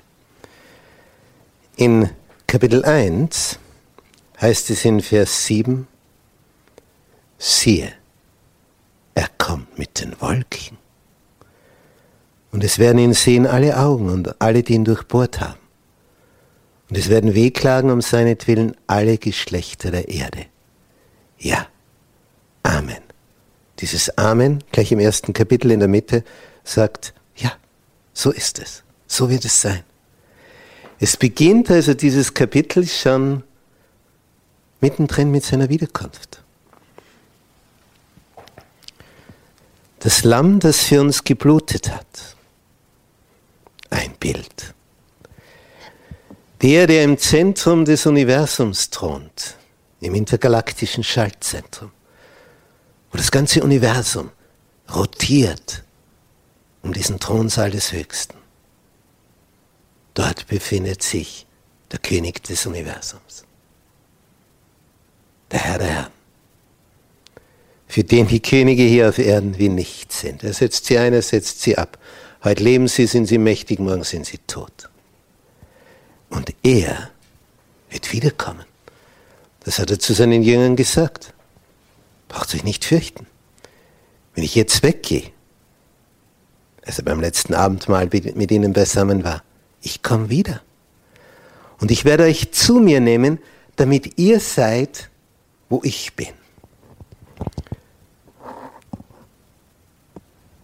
In 1.74 2.10
Kapitel 2.46 2.84
1 2.84 3.58
heißt 4.40 4.70
es 4.70 4.84
in 4.84 5.00
Vers 5.00 5.46
7, 5.46 5.88
siehe, 7.38 7.92
er 9.16 9.28
kommt 9.36 9.76
mit 9.76 10.00
den 10.00 10.14
Wolken. 10.20 10.78
Und 12.52 12.62
es 12.62 12.78
werden 12.78 12.98
ihn 12.98 13.12
sehen 13.12 13.48
alle 13.48 13.78
Augen 13.78 14.10
und 14.10 14.40
alle, 14.40 14.62
die 14.62 14.74
ihn 14.74 14.84
durchbohrt 14.84 15.40
haben. 15.40 15.58
Und 16.88 16.96
es 16.96 17.08
werden 17.08 17.34
wehklagen 17.34 17.90
um 17.90 18.00
seinetwillen 18.00 18.76
alle 18.86 19.18
Geschlechter 19.18 19.90
der 19.90 20.08
Erde. 20.08 20.46
Ja, 21.36 21.66
Amen. 22.62 23.09
Dieses 23.80 24.16
Amen, 24.18 24.62
gleich 24.72 24.92
im 24.92 24.98
ersten 24.98 25.32
Kapitel 25.32 25.70
in 25.70 25.80
der 25.80 25.88
Mitte, 25.88 26.24
sagt, 26.64 27.14
ja, 27.36 27.52
so 28.12 28.30
ist 28.30 28.58
es, 28.58 28.82
so 29.06 29.30
wird 29.30 29.44
es 29.44 29.60
sein. 29.60 29.82
Es 30.98 31.16
beginnt 31.16 31.70
also 31.70 31.94
dieses 31.94 32.34
Kapitel 32.34 32.86
schon 32.86 33.42
mittendrin 34.80 35.30
mit 35.30 35.44
seiner 35.44 35.68
Wiederkunft. 35.70 36.42
Das 40.00 40.24
Lamm, 40.24 40.60
das 40.60 40.84
für 40.84 41.00
uns 41.00 41.24
geblutet 41.24 41.90
hat. 41.90 42.36
Ein 43.90 44.14
Bild. 44.18 44.74
Der, 46.62 46.86
der 46.86 47.04
im 47.04 47.16
Zentrum 47.16 47.86
des 47.86 48.04
Universums 48.04 48.90
thront, 48.90 49.56
im 50.00 50.14
intergalaktischen 50.14 51.02
Schaltzentrum, 51.02 51.90
wo 53.10 53.18
das 53.18 53.30
ganze 53.30 53.62
Universum 53.62 54.30
rotiert 54.94 55.84
um 56.82 56.92
diesen 56.92 57.20
Thronsaal 57.20 57.70
des 57.70 57.92
Höchsten. 57.92 58.34
Dort 60.14 60.46
befindet 60.46 61.02
sich 61.02 61.46
der 61.90 61.98
König 61.98 62.42
des 62.42 62.66
Universums, 62.66 63.44
der 65.50 65.60
Herr 65.60 65.78
der 65.78 65.88
Herren, 65.88 66.12
für 67.86 68.04
den 68.04 68.28
die 68.28 68.40
Könige 68.40 68.82
hier 68.82 69.08
auf 69.08 69.18
Erden 69.18 69.58
wie 69.58 69.68
nichts 69.68 70.20
sind. 70.20 70.44
Er 70.44 70.52
setzt 70.52 70.86
sie 70.86 70.98
ein, 70.98 71.12
er 71.12 71.22
setzt 71.22 71.62
sie 71.62 71.76
ab. 71.76 71.98
Heute 72.44 72.62
leben 72.62 72.88
sie, 72.88 73.06
sind 73.06 73.26
sie 73.26 73.38
mächtig, 73.38 73.80
morgen 73.80 74.04
sind 74.04 74.26
sie 74.26 74.38
tot. 74.46 74.88
Und 76.30 76.54
er 76.62 77.10
wird 77.90 78.12
wiederkommen. 78.12 78.64
Das 79.64 79.78
hat 79.78 79.90
er 79.90 79.98
zu 79.98 80.14
seinen 80.14 80.42
Jüngern 80.42 80.76
gesagt. 80.76 81.34
Braucht 82.30 82.54
euch 82.54 82.62
nicht 82.62 82.84
fürchten. 82.84 83.26
Wenn 84.34 84.44
ich 84.44 84.54
jetzt 84.54 84.84
weggehe, 84.84 85.24
als 86.86 86.98
er 86.98 87.04
beim 87.04 87.20
letzten 87.20 87.54
Abendmahl 87.54 88.08
mit 88.08 88.50
ihnen 88.52 88.72
beisammen 88.72 89.24
war, 89.24 89.42
ich 89.82 90.02
komme 90.02 90.30
wieder. 90.30 90.62
Und 91.80 91.90
ich 91.90 92.04
werde 92.04 92.24
euch 92.24 92.52
zu 92.52 92.78
mir 92.78 93.00
nehmen, 93.00 93.40
damit 93.74 94.16
ihr 94.18 94.38
seid, 94.38 95.10
wo 95.68 95.80
ich 95.82 96.14
bin. 96.14 96.28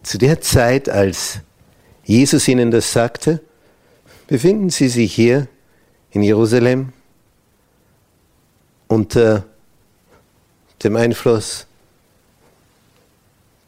Zu 0.04 0.18
der 0.18 0.40
Zeit, 0.40 0.88
als 0.88 1.40
Jesus 2.04 2.46
ihnen 2.46 2.70
das 2.70 2.92
sagte, 2.92 3.42
befinden 4.28 4.70
sie 4.70 4.88
sich 4.88 5.12
hier 5.12 5.48
in 6.12 6.22
Jerusalem 6.22 6.92
unter 8.86 9.44
dem 10.82 10.96
Einfluss 10.96 11.66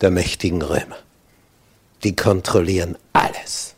der 0.00 0.10
mächtigen 0.10 0.62
Römer. 0.62 0.98
Die 2.02 2.14
kontrollieren 2.14 2.96
alles. 3.12 3.74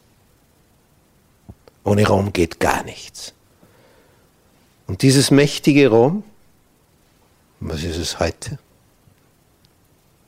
Ohne 1.84 2.06
Rom 2.06 2.32
geht 2.32 2.60
gar 2.60 2.84
nichts. 2.84 3.32
Und 4.86 5.02
dieses 5.02 5.30
mächtige 5.30 5.88
Rom, 5.88 6.24
was 7.60 7.82
ist 7.82 7.96
es 7.96 8.18
heute? 8.18 8.58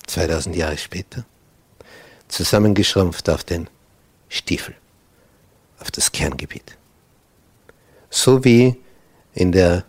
2000 0.06 0.56
Jahre 0.56 0.78
später, 0.78 1.24
zusammengeschrumpft 2.28 3.28
auf 3.28 3.44
den 3.44 3.68
Stiefel, 4.28 4.74
auf 5.78 5.90
das 5.90 6.12
Kerngebiet. 6.12 6.76
So 8.10 8.44
wie 8.44 8.76
in 9.34 9.52
der 9.52 9.84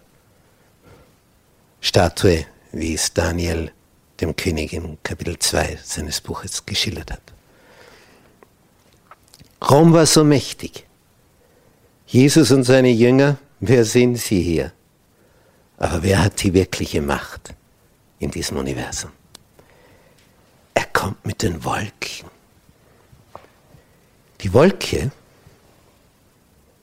Statue, 1.82 2.46
wie 2.74 2.96
es 2.96 3.14
Daniel 3.14 3.72
dem 4.20 4.36
König 4.36 4.74
in 4.74 4.98
Kapitel 5.04 5.38
2 5.40 5.80
seines 5.84 6.20
Buches 6.20 6.66
geschildert 6.66 7.12
hat. 7.12 7.22
Rom 9.70 9.94
war 9.94 10.06
so 10.06 10.24
mächtig, 10.24 10.86
Jesus 12.08 12.52
und 12.52 12.64
seine 12.64 12.90
Jünger, 12.90 13.38
wer 13.60 13.86
sind 13.86 14.18
sie 14.18 14.42
hier? 14.42 14.74
Aber 15.78 16.04
wer 16.04 16.24
hat 16.24 16.44
die 16.44 16.54
wirkliche 16.54 17.02
Macht 17.02 17.54
in 18.20 18.30
diesem 18.30 18.58
Universum? 18.58 19.12
Er 20.74 20.86
kommt 20.86 21.26
mit 21.26 21.42
den 21.42 21.64
Wolken. 21.64 22.30
Die 24.42 24.54
Wolke, 24.54 25.12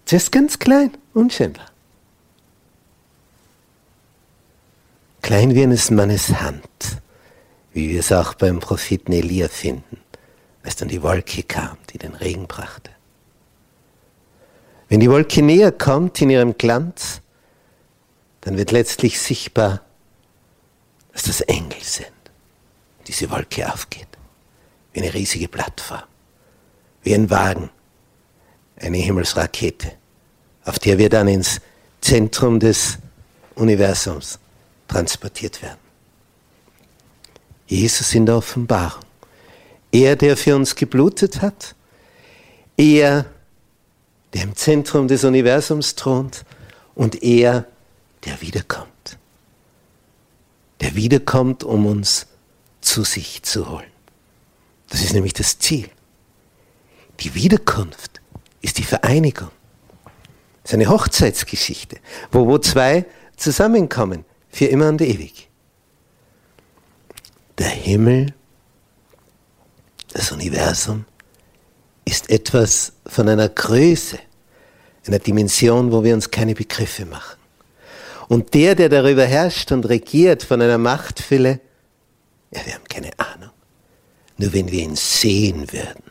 sie 0.06 0.16
ist 0.16 0.32
ganz 0.32 0.58
klein, 0.58 0.96
unscheinbar. 1.12 1.69
Klein 5.30 5.54
wie 5.54 5.62
eines 5.62 5.92
Mannes 5.92 6.40
Hand, 6.40 7.00
wie 7.72 7.90
wir 7.90 8.00
es 8.00 8.10
auch 8.10 8.34
beim 8.34 8.58
Propheten 8.58 9.12
Elia 9.12 9.46
finden, 9.46 10.00
als 10.64 10.74
dann 10.74 10.88
die 10.88 11.02
Wolke 11.02 11.44
kam, 11.44 11.76
die 11.92 11.98
den 11.98 12.16
Regen 12.16 12.48
brachte. 12.48 12.90
Wenn 14.88 14.98
die 14.98 15.08
Wolke 15.08 15.40
näher 15.40 15.70
kommt 15.70 16.20
in 16.20 16.30
ihrem 16.30 16.58
Glanz, 16.58 17.20
dann 18.40 18.56
wird 18.56 18.72
letztlich 18.72 19.20
sichtbar, 19.20 19.82
dass 21.12 21.22
das 21.22 21.42
Engel 21.42 21.80
sind. 21.80 22.10
Diese 23.06 23.30
Wolke 23.30 23.72
aufgeht, 23.72 24.08
wie 24.92 25.00
eine 25.00 25.14
riesige 25.14 25.46
Plattform, 25.46 26.02
wie 27.04 27.14
ein 27.14 27.30
Wagen, 27.30 27.70
eine 28.80 28.96
Himmelsrakete, 28.96 29.92
auf 30.64 30.80
der 30.80 30.98
wir 30.98 31.08
dann 31.08 31.28
ins 31.28 31.60
Zentrum 32.00 32.58
des 32.58 32.98
Universums 33.54 34.40
transportiert 34.90 35.62
werden. 35.62 35.78
Jesus 37.66 38.12
in 38.14 38.26
der 38.26 38.36
Offenbarung. 38.36 39.04
Er, 39.92 40.16
der 40.16 40.36
für 40.36 40.56
uns 40.56 40.74
geblutet 40.74 41.40
hat, 41.42 41.76
er, 42.76 43.26
der 44.32 44.42
im 44.42 44.56
Zentrum 44.56 45.06
des 45.06 45.22
Universums 45.22 45.94
thront 45.94 46.44
und 46.94 47.22
er, 47.22 47.66
der 48.24 48.40
wiederkommt. 48.40 49.18
Der 50.80 50.94
wiederkommt, 50.96 51.62
um 51.62 51.86
uns 51.86 52.26
zu 52.80 53.04
sich 53.04 53.42
zu 53.42 53.70
holen. 53.70 53.90
Das 54.88 55.02
ist 55.02 55.12
nämlich 55.12 55.34
das 55.34 55.58
Ziel. 55.58 55.88
Die 57.20 57.34
Wiederkunft 57.34 58.20
ist 58.60 58.78
die 58.78 58.84
Vereinigung. 58.84 59.50
Das 60.62 60.72
ist 60.72 60.74
eine 60.74 60.88
Hochzeitsgeschichte, 60.88 61.98
wo, 62.32 62.46
wo 62.46 62.58
zwei 62.58 63.04
zusammenkommen, 63.36 64.24
für 64.50 64.66
immer 64.66 64.88
und 64.88 65.00
ewig. 65.00 65.48
Der 67.58 67.68
Himmel, 67.68 68.34
das 70.12 70.32
Universum 70.32 71.04
ist 72.04 72.30
etwas 72.30 72.92
von 73.06 73.28
einer 73.28 73.48
Größe, 73.48 74.18
einer 75.06 75.18
Dimension, 75.18 75.92
wo 75.92 76.02
wir 76.04 76.14
uns 76.14 76.30
keine 76.30 76.54
Begriffe 76.54 77.04
machen. 77.06 77.38
Und 78.28 78.54
der, 78.54 78.74
der 78.74 78.88
darüber 78.88 79.24
herrscht 79.24 79.72
und 79.72 79.88
regiert 79.88 80.42
von 80.42 80.62
einer 80.62 80.78
Machtfülle, 80.78 81.60
ja, 82.52 82.64
wir 82.64 82.74
haben 82.74 82.84
keine 82.88 83.10
Ahnung. 83.18 83.50
Nur 84.38 84.52
wenn 84.52 84.70
wir 84.70 84.82
ihn 84.82 84.96
sehen 84.96 85.72
würden, 85.72 86.04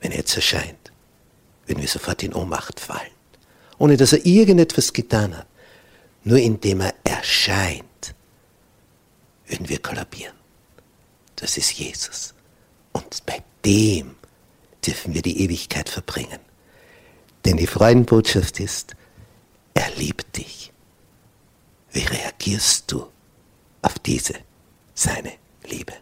wenn 0.00 0.12
er 0.12 0.18
jetzt 0.18 0.36
erscheint, 0.36 0.92
würden 1.66 1.80
wir 1.80 1.88
sofort 1.88 2.22
in 2.22 2.34
Ohnmacht 2.34 2.78
fallen. 2.78 3.10
Ohne 3.78 3.96
dass 3.96 4.12
er 4.12 4.24
irgendetwas 4.24 4.92
getan 4.92 5.36
hat. 5.36 5.47
Nur 6.24 6.38
indem 6.38 6.80
er 6.80 6.94
erscheint, 7.04 8.14
würden 9.46 9.68
wir 9.68 9.80
kollabieren. 9.80 10.36
Das 11.36 11.56
ist 11.56 11.72
Jesus. 11.72 12.34
Und 12.92 13.24
bei 13.26 13.42
dem 13.64 14.16
dürfen 14.84 15.14
wir 15.14 15.22
die 15.22 15.40
Ewigkeit 15.42 15.88
verbringen. 15.88 16.40
Denn 17.44 17.56
die 17.56 17.66
Freudenbotschaft 17.66 18.60
ist, 18.60 18.94
er 19.74 19.90
liebt 19.96 20.36
dich. 20.36 20.72
Wie 21.92 22.04
reagierst 22.04 22.90
du 22.90 23.06
auf 23.82 23.98
diese, 24.00 24.34
seine 24.94 25.32
Liebe? 25.64 25.94